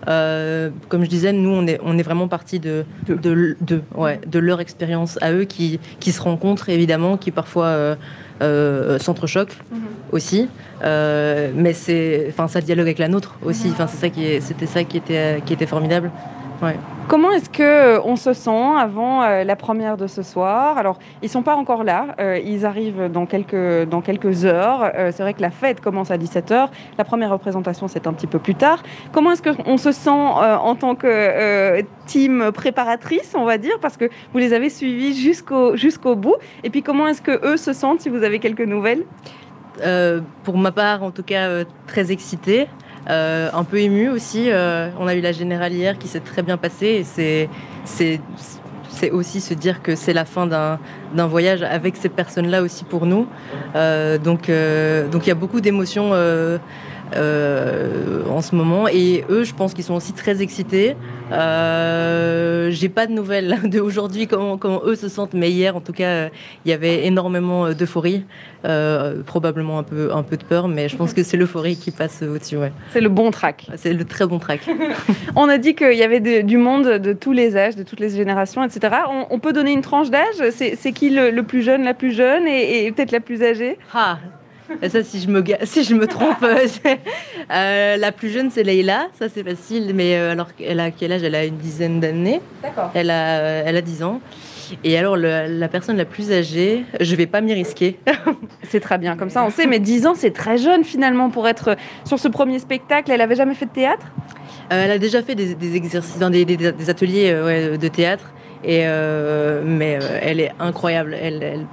[0.08, 4.22] Euh, comme je disais, nous, on est, on est vraiment parti de, de, de, ouais,
[4.26, 7.96] de leur expérience à eux qui, qui, se rencontrent évidemment, qui parfois euh,
[8.42, 9.80] euh s'entrechoquent mhm.
[10.14, 10.48] aussi.
[10.82, 13.68] Mais c'est, enfin, ça dialogue avec la nôtre aussi.
[13.72, 16.12] Enfin, c'est ça qui c'était ça qui était, qui était formidable.
[17.08, 20.78] Comment est-ce que euh, on se sent avant euh, la première de ce soir?
[20.78, 22.16] Alors, ils sont pas encore là.
[22.20, 24.92] Euh, ils arrivent dans quelques dans quelques heures.
[25.12, 26.68] c'est vrai que la fête commence à 17h.
[26.98, 28.84] La première représentation c'est un petit peu plus tard.
[29.12, 34.06] Comment est-ce qu'on se sent en tant que team préparatrice, on va dire, parce que
[34.34, 36.36] vous les avez suivis jusqu'au jusqu'au bout.
[36.64, 39.06] Et puis comment est-ce que eux se sentent si vous avez quelques nouvelles?
[40.44, 42.68] Pour ma part, en tout cas, très excitée.
[43.10, 44.50] Euh, un peu ému aussi.
[44.50, 47.50] Euh, on a eu la générale hier qui s'est très bien passée et
[47.86, 53.06] c'est aussi se dire que c'est la fin d'un voyage avec ces personnes-là aussi pour
[53.06, 53.28] nous.
[53.76, 56.12] Euh, donc il y a beaucoup d'émotions
[57.16, 58.88] euh, en ce moment.
[58.88, 60.96] Et eux, je pense qu'ils sont aussi très excités.
[61.32, 65.82] Euh, J'ai pas de nouvelles de aujourd'hui comment, comment eux se sentent, mais hier, en
[65.82, 66.30] tout cas,
[66.66, 68.26] il y avait énormément d'euphorie,
[68.66, 71.92] euh, probablement un peu, un peu de peur, mais je pense que c'est l'euphorie qui
[71.92, 72.58] passe au-dessus.
[72.58, 72.72] Ouais.
[72.92, 73.68] C'est le bon track.
[73.76, 74.62] C'est le très bon track.
[75.36, 78.10] on a dit qu'il y avait du monde de tous les âges, de toutes les
[78.10, 78.96] générations, etc.
[79.30, 80.50] On, peut donner une tranche d'âge?
[80.52, 83.78] C'est qui le, plus jeune, la plus jeune et, et peut-être la plus âgée?
[83.94, 84.20] Ah,
[84.90, 86.68] ça, si je me, si je me trompe, euh,
[87.52, 89.08] euh, la plus jeune, c'est Leïla.
[89.18, 89.92] Ça, c'est facile.
[89.94, 91.24] Mais euh, alors, elle a quel âge?
[91.24, 92.42] Elle a une dizaine d'années.
[92.62, 92.92] D'accord.
[92.94, 94.22] Elle a, elle a 10 ans.
[94.84, 98.00] Et alors, la personne la plus âgée, je vais pas m'y risquer.
[98.70, 99.66] c'est très bien, comme ça on sait.
[99.66, 103.12] Mais 10 ans, c'est très jeune finalement pour être sur ce premier spectacle.
[103.12, 104.06] Elle avait jamais fait de théâtre?
[104.70, 108.32] Elle a déjà fait des, exercices dans des, des, ateliers de théâtre.
[108.64, 111.16] Et euh, mais euh, elle est incroyable.
[111.20, 111.66] Elle, elle,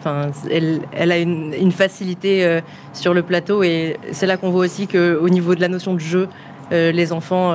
[0.50, 2.60] elle, elle a une, une facilité euh,
[2.92, 6.00] sur le plateau et c'est là qu'on voit aussi qu'au niveau de la notion de
[6.00, 6.28] jeu,
[6.70, 7.54] les enfants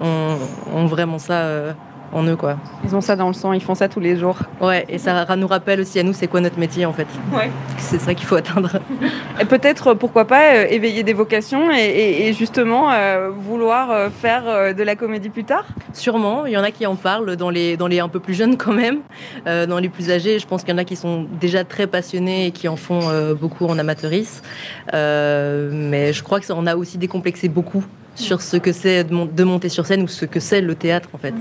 [0.00, 0.38] ont,
[0.74, 1.74] ont, vraiment ça
[2.12, 2.56] en eux quoi.
[2.84, 4.36] Ils ont ça dans le sang, ils font ça tous les jours.
[4.60, 7.06] Ouais, et ça nous rappelle aussi à nous c'est quoi notre métier en fait.
[7.32, 7.50] Ouais.
[7.78, 8.80] C'est ça qu'il faut atteindre.
[9.40, 14.82] Et peut-être pourquoi pas euh, éveiller des vocations et, justement euh, vouloir euh, faire de
[14.82, 15.64] la comédie plus tard?
[15.92, 18.34] Sûrement, il y en a qui en parlent dans les dans les un peu plus
[18.34, 19.00] jeunes quand même,
[19.46, 22.46] dans les plus âgés, je pense qu'il y en a qui sont déjà très passionnés
[22.46, 23.00] et qui en font
[23.40, 24.44] beaucoup en amateurisme.
[24.92, 27.84] mais je crois que ça en a aussi décomplexé beaucoup
[28.14, 31.18] sur ce que c'est de, monter sur scène ou ce que c'est le théâtre en
[31.18, 31.34] fait.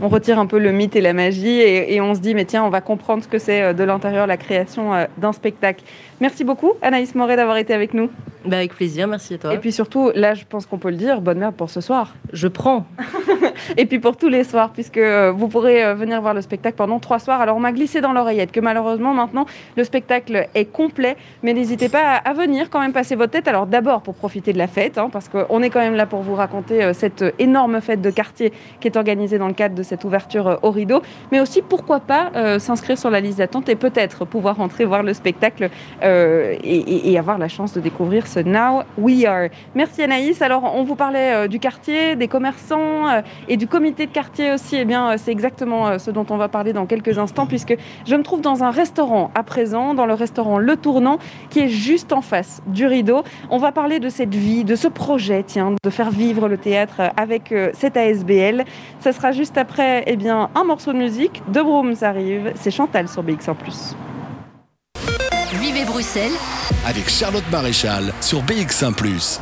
[0.00, 2.64] On retire un peu le mythe et la magie et, on se dit mais tiens
[2.64, 5.84] on va comprendre ce que c'est euh, de l'intérieur la création euh, d'un spectacle.
[6.20, 8.10] Merci beaucoup Anaïs Moret d'avoir été avec nous.
[8.44, 9.54] Bah, avec plaisir, merci à toi.
[9.54, 12.14] Et puis surtout là je pense qu'on peut le dire, bonne merde pour ce soir.
[12.32, 12.86] Je prends.
[13.76, 16.98] et puis pour tous les soirs puisque euh, vous pourrez venir voir le spectacle pendant
[16.98, 17.40] trois soirs.
[17.40, 19.46] Alors on m'a glissé dans l'oreillette que malheureusement maintenant
[19.76, 23.48] le spectacle est complet mais n'hésitez pas à, venir quand même passer votre tête.
[23.48, 26.13] Alors d'abord pour profiter de la fête hein, parce qu'on est quand même là pour
[26.14, 29.74] pour vous raconter euh, cette énorme fête de quartier qui est organisée dans le cadre
[29.74, 31.02] de cette ouverture euh, au rideau,
[31.32, 35.02] mais aussi pourquoi pas euh, s'inscrire sur la liste d'attente et peut-être pouvoir entrer voir
[35.02, 35.70] le spectacle
[36.02, 39.48] et, avoir la chance de découvrir ce Now We Are.
[39.74, 40.40] Merci Anaïs.
[40.40, 44.76] Alors on vous parlait du quartier, des commerçants et du comité de quartier aussi.
[44.76, 48.22] Eh bien c'est exactement ce dont on va parler dans quelques instants puisque je me
[48.22, 51.18] trouve dans un restaurant à présent, dans le restaurant Le Tournant
[51.50, 53.22] qui est juste en face du rideau.
[53.50, 57.12] On va parler de cette vie, de ce projet, tiens, de faire vivre le théâtre
[57.16, 58.64] avec euh, cette ASBL.
[59.00, 61.42] Ça sera juste après eh bien, un morceau de musique.
[61.48, 63.54] De Brooms arrive, c'est Chantal sur BX1⁇
[65.60, 66.32] Vivez Bruxelles
[66.86, 68.94] avec Charlotte Maréchal sur BX1⁇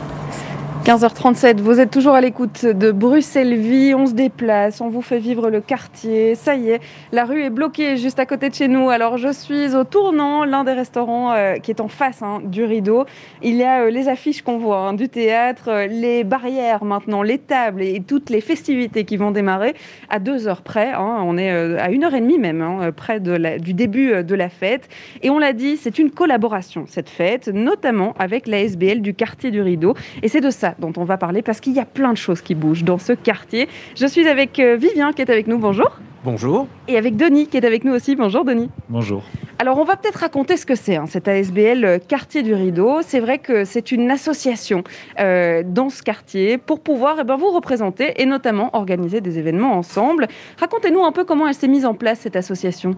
[0.85, 5.21] 15h37, vous êtes toujours à l'écoute de Bruxelles Vie, on se déplace, on vous fait
[5.21, 6.81] vivre le quartier, ça y est,
[7.13, 10.45] la rue est bloquée juste à côté de chez nous, alors je suis au tournant,
[10.45, 13.05] l'un des restaurants euh, qui est en face hein, du rideau,
[13.43, 17.23] il y a euh, les affiches qu'on voit hein, du théâtre, euh, les barrières maintenant,
[17.23, 19.77] les tables et, toutes les festivités qui vont démarrer
[20.11, 21.23] à deux heures près, hein.
[21.25, 24.89] on est à une heure et demie même, près du début de la fête,
[25.23, 29.53] et on l'a dit, c'est une collaboration cette fête, notamment avec la SBL du quartier
[29.53, 32.13] du rideau, et c'est de ça dont on va parler parce qu'il y a plein
[32.13, 33.69] de choses qui bougent dans ce quartier.
[33.97, 35.59] Je suis avec euh, Vivien qui est avec nous.
[35.59, 35.99] Bonjour.
[36.25, 36.69] Bonjour.
[36.87, 38.15] Et avec Denis qui est avec nous aussi.
[38.15, 38.71] Bonjour Denis.
[38.89, 39.25] Bonjour.
[39.59, 43.01] Alors on va peut-être raconter ce que c'est, hein, cet ASBL euh, Quartier du Rideau.
[43.03, 44.85] C'est vrai que c'est une association
[45.21, 49.75] euh, dans ce quartier pour pouvoir eh ben, vous représenter et notamment organiser des événements
[49.75, 50.29] ensemble.
[50.59, 52.97] Racontez-nous un peu comment elle s'est mise en place cette association.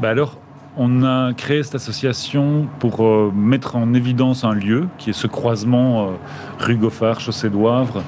[0.00, 0.40] Bah alors,
[0.76, 5.26] on a créé cette association pour euh, mettre en évidence un lieu qui est ce
[5.26, 6.10] croisement euh,
[6.58, 8.02] rue Goffard, chaussée d'Oivre,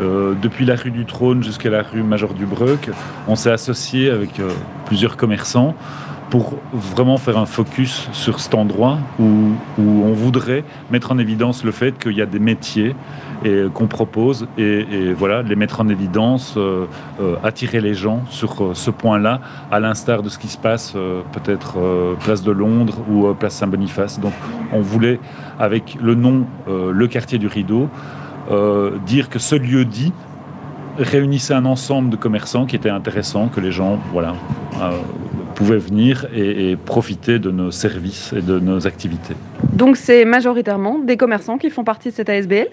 [0.00, 2.90] euh, depuis la rue du Trône jusqu'à la rue Major du Breuc.
[3.26, 4.40] On s'est associé avec
[4.86, 5.74] plusieurs commerçants
[6.34, 11.70] pour vraiment faire un focus sur cet endroit où, on voudrait mettre en évidence le
[11.70, 12.96] fait qu'il y a des métiers
[13.44, 16.86] et qu'on propose et, voilà les mettre en évidence, euh,
[17.20, 20.96] euh, attirer les gens sur euh, ce point-là, à l'instar de ce qui se passe
[21.30, 21.76] peut-être
[22.24, 24.18] place de Londres ou place Saint-Boniface.
[24.18, 24.32] Donc
[24.72, 25.20] on voulait
[25.60, 27.88] avec le nom le quartier du Rideau
[29.06, 30.12] dire que ce lieu dit
[30.98, 34.34] réunissait un ensemble de commerçants qui était intéressant, que les gens voilà
[35.54, 39.34] pouvaient venir et, profiter de nos services et de nos activités.
[39.72, 42.68] Donc c'est majoritairement des commerçants qui font partie de cette ASBL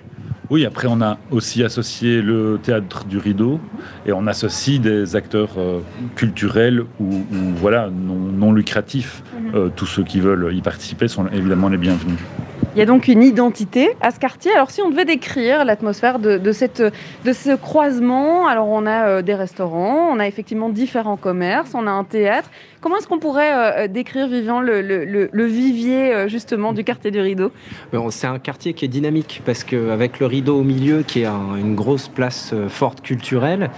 [0.51, 3.61] oui, après on a aussi associé le théâtre du rideau
[4.05, 5.79] et on associe des acteurs euh,
[6.17, 7.23] culturels ou,
[7.55, 9.23] voilà non, lucratifs.
[9.33, 9.51] Mhm.
[9.55, 12.19] Euh, tous ceux qui veulent y participer sont évidemment les bienvenus.
[12.75, 14.51] Il y a donc une identité à ce quartier.
[14.53, 19.21] Alors si on devait décrire l'atmosphère de, cette, de ce croisement, alors on a euh,
[19.21, 22.49] des restaurants, on a effectivement différents commerces, on a un théâtre.
[22.81, 27.51] Comment est-ce qu'on pourrait euh, décrire, Vivant, le, vivier euh, justement du quartier du Rideau?
[28.09, 31.75] C'est un quartier qui est dynamique parce qu'avec le Rideau au milieu, qui est une
[31.75, 33.69] grosse place forte culturelle,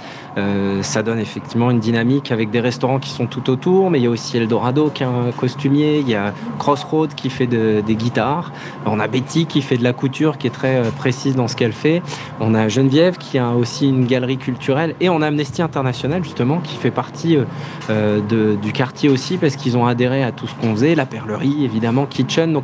[0.82, 4.08] ça donne effectivement une dynamique avec des restaurants qui sont tout autour, mais il y
[4.08, 8.52] a aussi Eldorado qui est un costumier, il y a Crossroad qui fait des guitares.
[8.86, 11.56] On a Betty qui fait de la couture, qui est très euh, précise dans ce
[11.56, 12.02] qu'elle fait.
[12.40, 14.96] On a Geneviève qui a aussi une galerie culturelle.
[15.00, 17.46] Et on a Amnesty International, justement, qui fait partie euh,
[17.90, 20.96] euh, du quartier aussi, parce qu'ils ont adhéré à tout ce qu'on faisait.
[20.96, 22.54] La perlerie, évidemment, Kitchen.
[22.54, 22.64] Donc,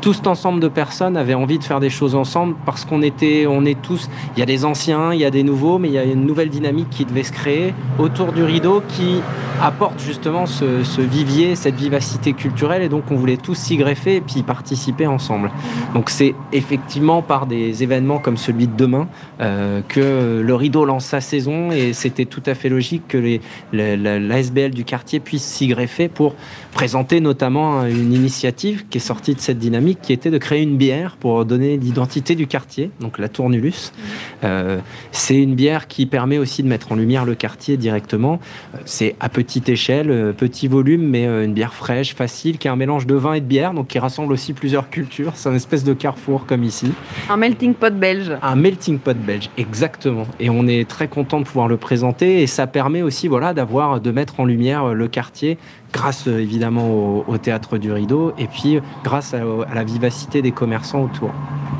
[0.00, 3.46] tout cet ensemble de personnes avait envie de faire des choses ensemble parce qu'on était,
[3.46, 5.94] on est tous, il y a des anciens, il y a des nouveaux, mais il
[5.94, 9.20] y a une nouvelle dynamique qui devait se créer autour du rideau qui
[9.60, 14.20] apporte justement ce, vivier, cette vivacité culturelle et donc on voulait tous s'y greffer et
[14.20, 15.50] puis participer ensemble.
[15.94, 19.08] Donc c'est effectivement par des événements comme celui de demain
[19.40, 23.40] euh, que le rideau lance sa saison et c'était tout à fait logique que les,
[23.72, 26.34] l'ASBL du quartier puisse s'y greffer pour
[26.72, 30.76] présenter notamment une initiative qui est sortie de cette dynamique qui était de créer une
[30.76, 33.92] bière pour donner l'identité du quartier, donc la Tournulus.
[34.44, 34.78] Euh,
[35.12, 38.40] c'est une bière qui permet aussi de mettre en lumière le quartier directement.
[38.74, 42.70] Euh, c'est à petite échelle, euh, petit volume, mais une bière fraîche, facile, qui est
[42.70, 45.32] un mélange de vin et de bière, donc qui rassemble aussi plusieurs cultures.
[45.34, 46.92] C'est une espèce de carrefour comme ici.
[47.28, 48.32] Un melting pot belge.
[48.42, 50.26] Un melting pot belge, exactement.
[50.40, 54.00] Et on est très content de pouvoir le présenter et ça permet aussi voilà, d'avoir,
[54.00, 55.58] de mettre en lumière le quartier
[55.92, 59.40] grâce euh, évidemment au, théâtre du rideau et puis euh, grâce à,
[59.74, 61.30] la vivacité des commerçants autour.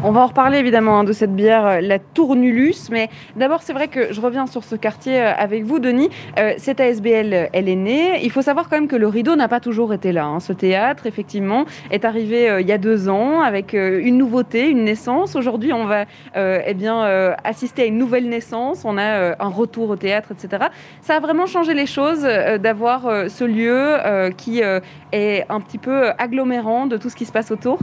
[0.04, 3.72] On va en reparler évidemment hein, de cette bière, euh, la Tournulus, mais d'abord c'est
[3.72, 6.10] vrai que je reviens sur ce quartier avec vous, Denis.
[6.56, 8.20] cette ASBL, elle est née.
[8.22, 10.26] Il faut savoir quand même que le rideau n'a pas toujours été là.
[10.26, 10.40] Hein.
[10.40, 15.36] Ce théâtre, effectivement, est arrivé il y a deux ans avec une nouveauté, une naissance.
[15.36, 16.04] Aujourd'hui, on va
[16.34, 18.84] eh bien, assister à une nouvelle naissance.
[18.84, 20.66] On a un retour au théâtre, etc.
[21.02, 24.80] Ça a vraiment changé les choses d'avoir ce lieu euh, qui euh,
[25.12, 27.78] est un petit peu agglomérant de tout ce qui se passe autour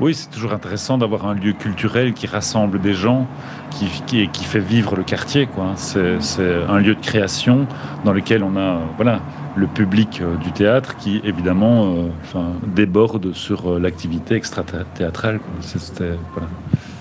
[0.00, 3.28] oui, c'est toujours intéressant d'avoir un lieu culturel qui rassemble des gens,
[3.70, 5.46] qui, qui, qui fait vivre le quartier.
[5.76, 6.16] C'est,
[6.66, 7.66] un lieu de création
[8.02, 9.20] dans lequel on a voilà,
[9.54, 11.94] le public euh, du théâtre qui, évidemment,
[12.66, 15.40] déborde sur l'activité extra-théâtrale.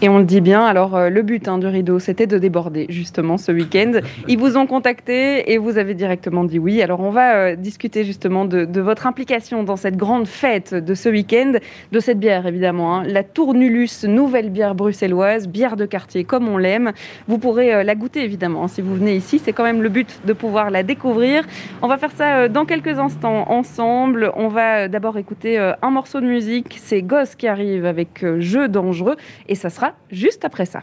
[0.03, 2.87] Et on le dit bien, alors euh, le but hein, du rideau, c'était de déborder
[2.89, 3.99] justement ce week-end.
[4.27, 6.81] Ils vous ont contacté et vous avez directement dit oui.
[6.81, 11.07] Alors on va euh, discuter justement de, votre implication dans cette grande fête de ce
[11.07, 11.53] week-end,
[11.91, 13.03] de cette bière évidemment, hein.
[13.05, 16.93] la Tournulus, nouvelle bière bruxelloise, bière de quartier comme on l'aime.
[17.27, 19.37] Vous pourrez euh, la goûter évidemment si vous venez ici.
[19.37, 21.43] C'est quand même le but de pouvoir la découvrir.
[21.83, 24.31] On va faire ça dans quelques instants ensemble.
[24.35, 26.79] On va d'abord écouter un morceau de musique.
[26.81, 29.15] C'est Gosse qui arrive avec Jeu dangereux
[29.47, 30.81] et ça sera juste après ça.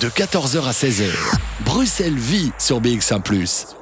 [0.00, 1.10] De 14h à 16h,
[1.64, 3.20] Bruxelles vit sur BX1⁇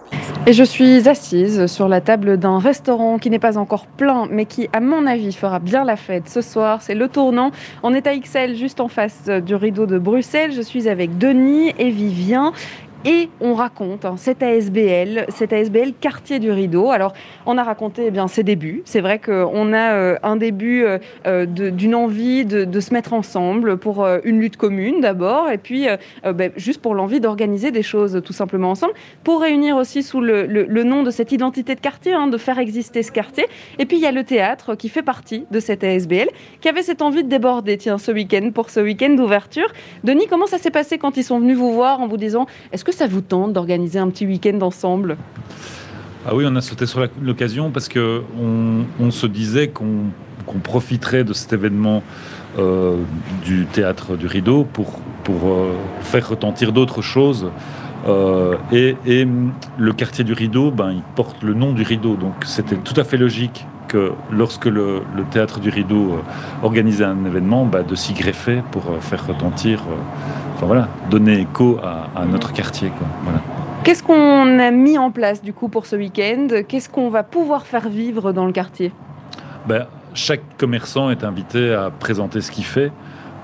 [0.46, 4.44] et je suis assise sur la table d'un restaurant qui n'est pas encore plein, mais
[4.44, 6.82] qui, à mon avis, fera bien la fête ce soir.
[6.82, 7.50] C'est Le Tournant.
[7.82, 10.52] On est à XL, juste en face du rideau de Bruxelles.
[10.52, 12.52] Je suis avec Denis et Vivien.
[13.08, 16.90] Et on raconte hein, cet ASBL, cet ASBL quartier du rideau.
[16.90, 17.12] Alors,
[17.46, 18.82] on a raconté eh bien, ses débuts.
[18.84, 23.76] C'est vrai qu'on a euh, un début euh, euh, d'une envie de, se mettre ensemble
[23.76, 25.86] pour une lutte commune d'abord, et puis
[26.24, 28.92] ben, juste pour l'envie d'organiser des choses tout simplement ensemble,
[29.24, 33.02] pour réunir aussi sous le, nom de cette identité de quartier, hein, de faire exister
[33.02, 33.46] ce quartier.
[33.78, 36.28] Et puis, il y a le théâtre qui fait partie de cet ASBL,
[36.60, 39.68] qui avait cette envie de déborder, tiens, ce week-end, pour ce week-end d'ouverture.
[40.04, 42.84] Denis, comment ça s'est passé quand ils sont venus vous voir en vous disant, est-ce
[42.84, 45.16] que ça vous tente d'organiser un petit week-end ensemble
[46.28, 50.10] ah oui, on a sauté sur l'occasion parce que on, se disait qu'on
[50.64, 52.02] profiterait de cet événement
[52.58, 52.96] euh,
[53.44, 57.48] du théâtre du rideau pour, euh, faire retentir d'autres choses.
[58.08, 58.96] Euh, et,
[59.78, 63.04] le quartier du rideau, ben, il porte le nom du rideau, donc c'était tout à
[63.04, 66.18] fait logique que lorsque le, théâtre du rideau
[66.64, 69.84] organisait un événement, ben, de s'y greffer pour faire retentir
[70.56, 72.90] enfin voilà, donner écho à, notre quartier.
[73.84, 76.48] Qu'est-ce qu'on a mis en place du coup pour ce week-end?
[76.66, 78.92] Qu'est-ce qu'on va pouvoir faire vivre dans le quartier?
[79.66, 82.90] Ben, Chaque commerçant est invité à présenter ce qu'il fait.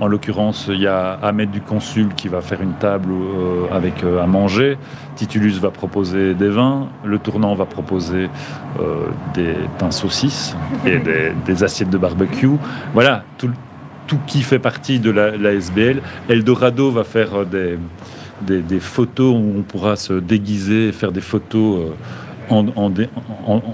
[0.01, 4.03] En l'occurrence, il y a Ahmed du Consul qui va faire une table euh, avec
[4.03, 4.79] euh, à manger.
[5.15, 6.89] Titulus va proposer des vins.
[7.05, 8.29] Le tournant va proposer
[8.81, 10.57] euh, des pains saucisses
[10.87, 10.99] et
[11.47, 12.49] des, assiettes de barbecue.
[12.95, 13.51] Voilà, tout,
[14.07, 16.01] tout qui fait partie de la, SBL.
[16.29, 17.77] Eldorado va faire euh,
[18.41, 21.81] des, des, photos où on pourra se déguiser et faire des photos.
[21.81, 21.93] Euh,
[22.51, 22.67] en,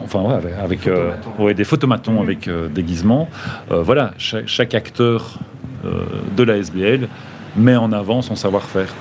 [0.05, 1.15] enfin, avec, euh,
[1.55, 3.29] des photomatons avec déguisement.
[3.71, 5.39] voilà, chaque, acteur
[6.37, 7.09] de la SBL
[7.59, 8.95] met en avant son savoir-faire.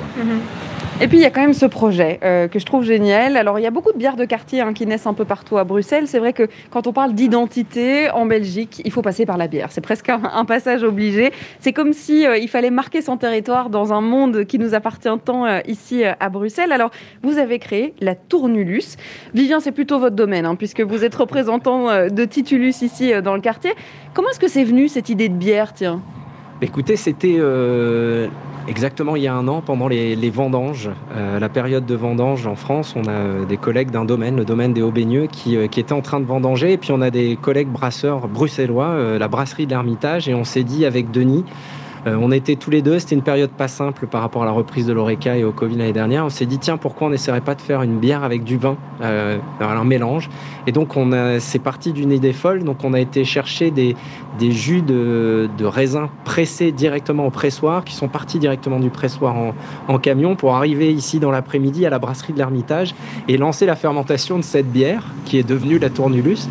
[0.99, 3.38] Et puis il y a quand même ce projet euh, que je trouve génial.
[3.38, 5.60] Alors il y a beaucoup de bières de quartier hein, qui naissent un peu partout
[5.60, 6.08] à Bruxelles.
[6.08, 9.68] C'est vrai que quand on parle d'identité en Belgique, il faut passer par la bière.
[9.70, 11.32] C'est presque un, passage obligé.
[11.60, 15.10] C'est comme si euh, il fallait marquer son territoire dans un monde qui nous appartient
[15.24, 16.72] tant euh, ici à Bruxelles.
[16.72, 16.89] Alors
[17.22, 18.97] vous avez créé la Tournulus.
[19.36, 23.41] Vivien, c'est plutôt votre domaine hein, puisque vous êtes représentant de Titulus ici dans le
[23.41, 23.74] quartier.
[24.16, 26.01] Comment est-ce que c'est venu cette idée de bière, tiens?
[26.62, 27.39] Écoutez, c'était
[28.68, 32.58] Exactement, il y a un an, pendant les, vendanges, euh, la période de vendange en
[32.58, 35.80] France, on a euh, des collègues d'un domaine, le domaine des Haut-Baigneux, qui, euh, qui
[35.80, 36.74] étaient en train de vendanger.
[36.74, 40.28] Et puis on a des collègues brasseurs bruxellois, la brasserie de l'Ermitage.
[40.28, 43.49] Et on s'est dit avec Denis, euh, on était tous les deux, c'était une période
[43.49, 46.25] pas simple par rapport à la reprise de l'Oreca et au Covid l'année dernière.
[46.25, 48.77] On s'est dit, tiens, pourquoi on n'essaierait pas de faire une bière avec du vin,
[49.01, 50.29] euh, un mélange?
[50.67, 50.93] Et donc,
[51.39, 52.63] c'est parti d'une idée folle.
[52.63, 53.95] Donc, on a été chercher des,
[54.39, 59.35] jus de, de raisin pressés directement au pressoir, qui sont partis directement du pressoir
[59.87, 62.93] en, camion pour arriver ici dans l'après-midi à la brasserie de l'Ermitage
[63.27, 66.47] et lancer la fermentation de cette bière qui est devenue la Tournulus.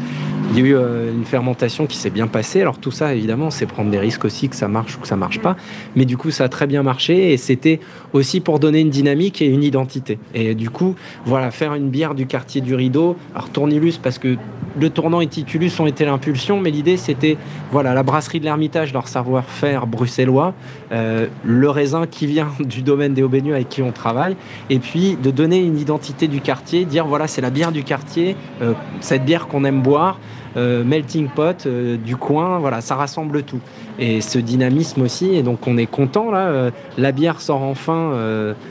[0.51, 2.61] Il y a eu euh, une fermentation qui s'est bien passée.
[2.61, 5.16] Alors tout ça, évidemment, c'est prendre des risques aussi que ça marche ou que ça
[5.16, 5.57] marche pas.
[5.97, 7.80] Mais du coup, ça a très bien marché et c'était
[8.12, 10.18] aussi pour donner une dynamique et une identité.
[10.34, 10.94] Et du coup,
[11.24, 13.16] voilà, faire une bière du quartier du Rideau.
[13.34, 14.36] Alors Tournilus, parce que
[14.78, 17.36] le tournant et Titulus ont été l'impulsion, mais l'idée c'était,
[17.70, 20.55] voilà, la brasserie de l'Ermitage, leur savoir-faire bruxellois,
[20.92, 24.36] euh, le raisin qui vient du domaine des Aubaigneux avec qui on travaille,
[24.70, 28.36] et puis de donner une identité du quartier, dire voilà, c'est la bière du quartier,
[28.62, 30.18] euh, cette bière qu'on aime boire.
[30.57, 33.61] Euh, melting pot euh, du coin, voilà, ça rassemble tout.
[33.99, 36.47] Et ce dynamisme aussi, et donc on est content là.
[36.47, 38.13] Euh, la bière sort enfin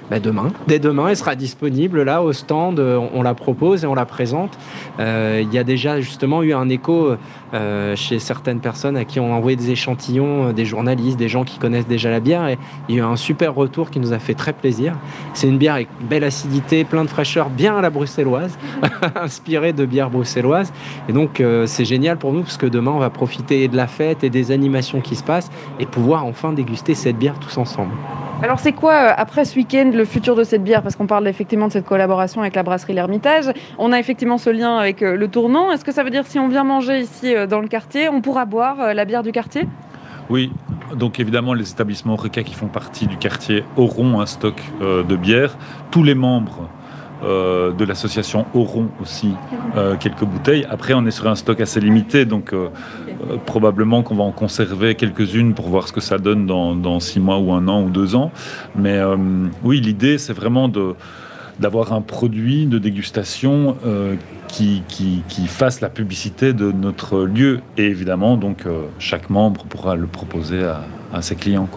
[0.10, 2.80] bah, demain, dès demain, elle sera disponible là au stand.
[2.80, 4.58] on la propose et on la présente.
[5.00, 7.16] Il y a déjà justement eu un écho
[7.96, 11.58] chez certaines personnes à qui on a envoyé des échantillons, des journalistes, des gens qui
[11.58, 12.48] connaissent déjà la bière.
[12.48, 12.58] Et
[12.88, 14.96] il y a eu un super retour qui nous a fait très plaisir.
[15.34, 18.58] C'est une bière avec belle acidité, plein de fraîcheur, bien à la bruxelloise,
[19.16, 20.72] inspirée de bière bruxelloise.
[21.10, 21.42] Et donc
[21.76, 24.52] c'est génial pour nous parce que demain, on va profiter de la fête et des
[24.52, 27.92] animations qui se passent et pouvoir enfin déguster cette bière tous ensemble.
[28.42, 30.82] Alors c'est quoi, euh, après ce week-end, le futur de cette bière?
[30.82, 33.52] Parce qu'on parle effectivement de cette collaboration avec la brasserie L'Ermitage.
[33.78, 35.72] On a effectivement ce lien avec euh, le tournant.
[35.72, 38.22] Est-ce que ça veut dire si on vient manger ici euh, dans le quartier, on
[38.22, 39.68] pourra boire la bière du quartier?
[40.30, 40.52] Oui,
[40.96, 45.56] donc évidemment les établissements RECA qui font partie du quartier auront un stock de bière.
[45.92, 46.68] Tous les membres
[47.26, 49.32] euh, de l'association auront aussi
[49.76, 50.66] euh, quelques bouteilles.
[50.70, 52.68] Après, on est sur un stock assez limité, donc euh,
[53.48, 57.40] probablement qu'on va en conserver quelques-unes pour voir ce que ça donne dans, six mois
[57.40, 58.32] ou un an ou deux ans.
[58.76, 59.00] Mais
[59.64, 60.70] oui, l'idée, c'est vraiment
[61.60, 63.76] d'avoir un produit de dégustation
[64.48, 64.84] qui,
[65.48, 67.62] fasse la publicité de notre lieu.
[67.78, 68.66] Et évidemment, donc,
[69.00, 70.64] chaque membre pourra le proposer
[71.14, 71.70] à, ses clients.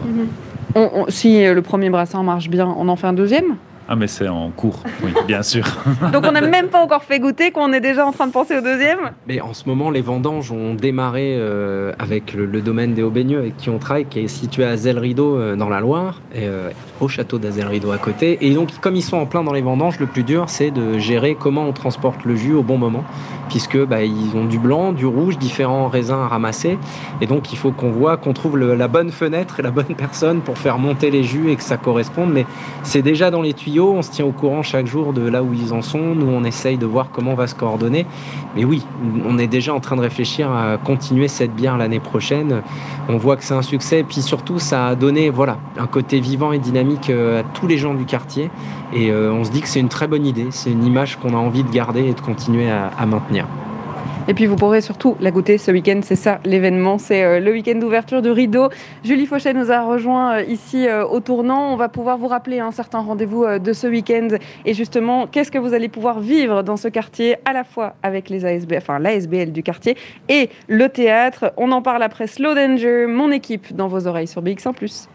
[0.75, 0.87] Mhm.
[1.09, 3.57] si le premier brassin marche bien, on en fait un deuxième?
[3.91, 5.65] Ah, mais c'est en cours, oui, bien sûr.
[6.13, 8.59] Donc on n'a même pas encore fait goûter qu'on est déjà en train de penser
[8.59, 13.03] au deuxième Mais en ce moment, les vendanges ont démarré euh, avec le, domaine des
[13.03, 16.41] Aubaigneux avec qui on travaille, qui est situé à Zelrido euh, dans la Loire, et,
[16.43, 16.69] euh,
[17.01, 18.37] au château d'Azelrido à côté.
[18.43, 20.99] Et donc, comme ils sont en plein dans les vendanges, le plus dur, c'est de
[20.99, 23.05] gérer comment on transporte le jus au bon moment,
[23.49, 26.79] puisque bah, ils ont du blanc, du rouge, différents raisins à ramasser.
[27.23, 30.43] Et donc, il faut qu'on voit, qu'on trouve la bonne fenêtre et la bonne personne
[30.43, 32.31] pour faire monter les jus et que ça corresponde.
[32.35, 32.45] Mais
[32.83, 35.53] c'est déjà dans les tuyaux on se tient au courant chaque jour de là où
[35.53, 36.15] ils en sont.
[36.15, 38.07] Nous, on essaye de voir comment on va se coordonner.
[38.57, 38.85] Mais oui,
[39.27, 42.63] on est déjà en train de réfléchir à continuer cette bière l'année prochaine.
[43.09, 44.01] On voit que c'est un succès.
[44.01, 47.67] Et puis surtout, ça a donné voilà, un côté vivant et dynamique euh, à tous
[47.67, 48.51] les gens du quartier.
[48.93, 50.49] Et euh, on se dit que c'est une très bonne idée.
[50.51, 53.47] C'est une image qu'on a envie de garder et de continuer à maintenir.
[54.29, 57.51] Et puis vous pourrez surtout la goûter ce week-end, c'est ça l'événement, c'est euh, le
[57.51, 58.69] week-end d'ouverture du rideau.
[59.03, 61.73] Julie Fauchet nous a rejoint euh, ici euh, au tournant.
[61.73, 64.29] On va pouvoir vous rappeler un certain rendez-vous de ce week-end
[64.67, 68.29] et justement qu'est-ce que vous allez pouvoir vivre dans ce quartier à la fois avec
[68.29, 69.97] les ASB, enfin l'ASBL du quartier
[70.29, 71.55] et le théâtre?
[71.57, 75.09] On en parle après Slow Danger, mon équipe dans vos oreilles sur BX1+.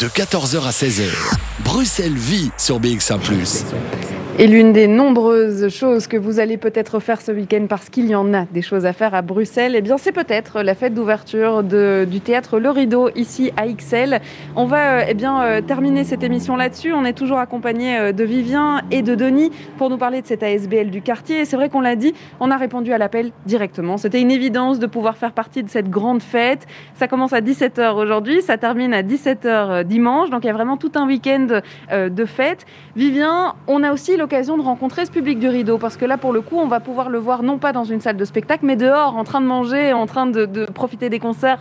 [0.00, 4.21] De 14h à 16h, Bruxelles vit sur BX1+.
[4.38, 8.14] Et l'une des nombreuses choses que vous allez peut-être faire ce week-end, parce qu'il y
[8.14, 11.62] en a des choses à faire à Bruxelles, eh bien c'est peut-être la fête d'ouverture
[11.62, 14.20] du théâtre Le Rideau ici à XL.
[14.56, 16.94] On va euh, eh bien euh, terminer cette émission là-dessus.
[16.94, 20.42] On est toujours accompagné euh, de Vivien et de Denis pour nous parler de cette
[20.42, 21.44] ASBL du quartier.
[21.44, 23.98] C'est vrai qu'on l'a dit, on a répondu à l'appel directement.
[23.98, 26.66] C'était une évidence de pouvoir faire partie de cette grande fête.
[26.94, 30.30] Ça commence à 17h aujourd'hui, ça termine à 17h dimanche.
[30.30, 31.60] Donc il y a vraiment tout un week-end
[31.92, 32.64] de fête.
[32.96, 36.40] Vivien, on a aussi de rencontrer ce public du rideau parce que là, pour le
[36.40, 39.14] coup, on va pouvoir le voir non pas dans une salle de spectacle, mais dehors,
[39.16, 41.58] en train de manger, en train de, profiter des concerts.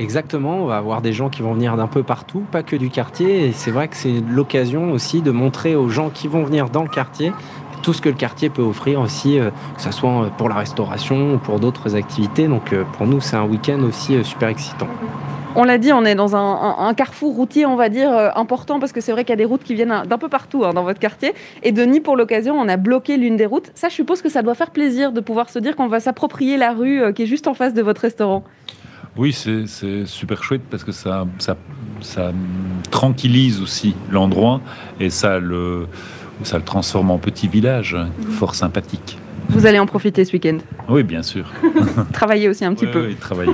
[0.00, 2.88] Exactement, on va avoir des gens qui vont venir d'un peu partout, pas que du
[2.88, 3.46] quartier.
[3.46, 6.82] Et c'est vrai que c'est l'occasion aussi de montrer aux gens qui vont venir dans
[6.82, 7.32] le quartier
[7.82, 11.34] tout ce que le quartier peut offrir aussi, euh, que ce soit pour la restauration
[11.34, 12.48] ou pour d'autres activités.
[12.48, 14.88] Donc euh, pour nous, c'est un week-end aussi euh, super excitant.
[15.56, 18.92] On l'a dit, on est dans un, carrefour routier, on va dire, euh, important, parce
[18.92, 20.82] que c'est vrai qu'il y a des routes qui viennent d'un peu partout hein, dans
[20.82, 21.32] votre quartier.
[21.62, 23.70] Et Denis, pour l'occasion, on a bloqué l'une des routes.
[23.74, 26.56] Ça, je suppose que ça doit faire plaisir de pouvoir se dire qu'on va s'approprier
[26.56, 28.42] la rue euh, qui est juste en face de votre restaurant.
[29.16, 32.32] Oui, c'est super chouette parce que ça, ça,
[32.90, 34.60] tranquillise aussi l'endroit
[34.98, 35.86] et ça le,
[36.42, 39.18] ça le transforme en petit village hein, fort sympathique.
[39.50, 40.58] Vous allez en profiter ce week-end
[40.88, 41.48] Oui, bien sûr.
[42.12, 43.06] travailler aussi un petit peu.
[43.06, 43.52] Oui, travailler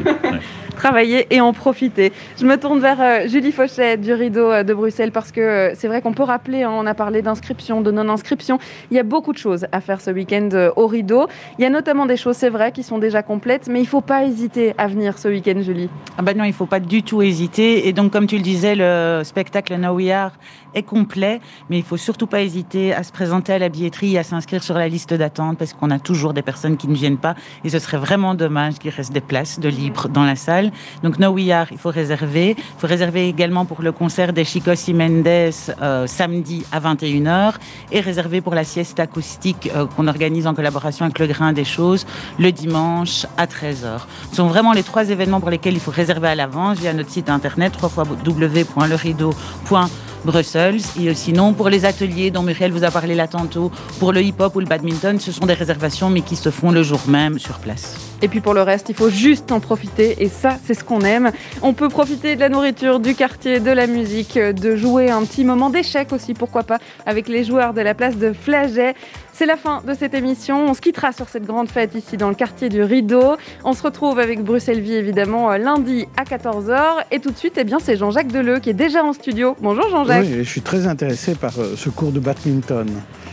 [0.81, 2.11] travailler et en profiter.
[2.39, 5.75] Je me tourne vers euh, Julie Fauchet du Rideau euh, de Bruxelles parce que euh,
[5.75, 8.59] c'est vrai qu'on peut rappeler, hein, on a parlé d'inscription, de non-inscription.
[8.91, 11.27] Il y a beaucoup de choses à faire ce week-end au Rideau.
[11.59, 13.89] Il y a notamment des choses, c'est vrai, qui sont déjà complètes, mais il ne
[13.89, 15.91] faut pas hésiter à venir ce week-end, Julie.
[16.17, 17.87] Ah bah non, il ne faut pas du tout hésiter.
[17.87, 20.33] Et donc, comme tu le disais, le spectacle Now We Are
[20.75, 24.23] est complet, mais il faut surtout pas hésiter à se présenter à la billetterie, à
[24.23, 27.35] s'inscrire sur la liste d'attente parce qu'on a toujours des personnes qui ne viennent pas
[27.65, 30.70] et ce serait vraiment dommage qu'il reste des places de libre dans la salle.
[31.03, 32.57] Donc No We Are, il faut réserver.
[32.59, 37.55] Il faut réserver également pour le concert des Chicos y Mendes euh, samedi à 21h
[37.93, 41.65] et réserver pour la sieste acoustique euh, qu'on organise en collaboration avec le Grain des
[41.65, 42.07] Choses
[42.39, 44.01] le dimanche à 13h.
[44.31, 47.11] Ce sont vraiment les trois événements pour lesquels il faut réserver à l'avance via notre
[47.11, 49.89] site internet www.lerideau.com
[50.25, 50.81] Brussels.
[51.01, 54.55] Et sinon, pour les ateliers dont Muriel vous a parlé là tantôt, pour le hip-hop
[54.57, 57.59] ou le badminton, ce sont des réservations, mais qui se font le jour même sur
[57.59, 57.97] place.
[58.23, 60.23] Et puis pour le reste, il faut juste en profiter.
[60.23, 61.33] Et ça, c'est ce qu'on aime.
[61.63, 65.45] On peut profiter de la nourriture, du quartier, de la musique, de jouer un petit
[65.45, 68.95] moment d'échec aussi, pourquoi pas, avec les joueurs de la place de Flaget.
[69.41, 70.67] C'est la fin de cette émission.
[70.69, 73.39] On se quittera sur cette grande fête ici dans le quartier du Rideau.
[73.65, 77.07] On se retrouve avec Bruxelles Vie évidemment lundi à 14h.
[77.11, 79.57] Et tout de suite, eh bien, c'est Jean-Jacques Deleu qui est déjà en studio.
[79.63, 80.27] Bonjour Jean-Jacques.
[80.27, 82.87] Oui, je suis très intéressé par euh, ce cours de badminton.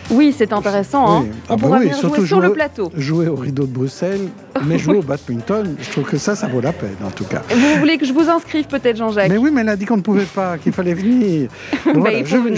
[0.09, 1.11] Oui, c'est intéressant.
[1.11, 1.25] Hein.
[1.49, 2.89] On ah pourra bah jouer sur le plateau.
[2.95, 4.29] Jouer au rideau de Bruxelles,
[4.65, 7.41] mais jouer au badminton, je trouve que ça, ça vaut la peine en tout cas.
[7.49, 9.29] Vous voulez que je vous inscrive peut-être, Jean-Jacques?
[9.29, 11.49] Mais oui, mais elle a dit qu'on ne pouvait pas, qu'il fallait venir.
[11.97, 12.57] Bah, je, vais venir,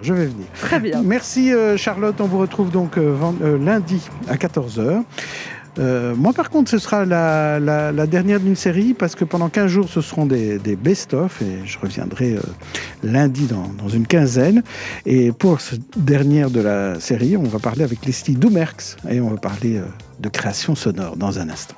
[0.00, 0.46] je vais venir.
[0.60, 1.02] Très bien.
[1.04, 5.04] Merci euh, Charlotte, on vous retrouve donc euh, lundi à 14h.
[5.78, 9.88] Euh, moi, par contre, ce sera la, dernière d'une série parce que pendant 15 jours,
[9.88, 12.40] ce seront des, best-of et je reviendrai euh,
[13.02, 14.62] lundi dans, une quinzaine.
[15.04, 19.30] Et pour cette dernière de la série, on va parler avec Leslie Doumerx et on
[19.30, 19.84] va parler euh,
[20.20, 21.76] de création sonore dans un instant.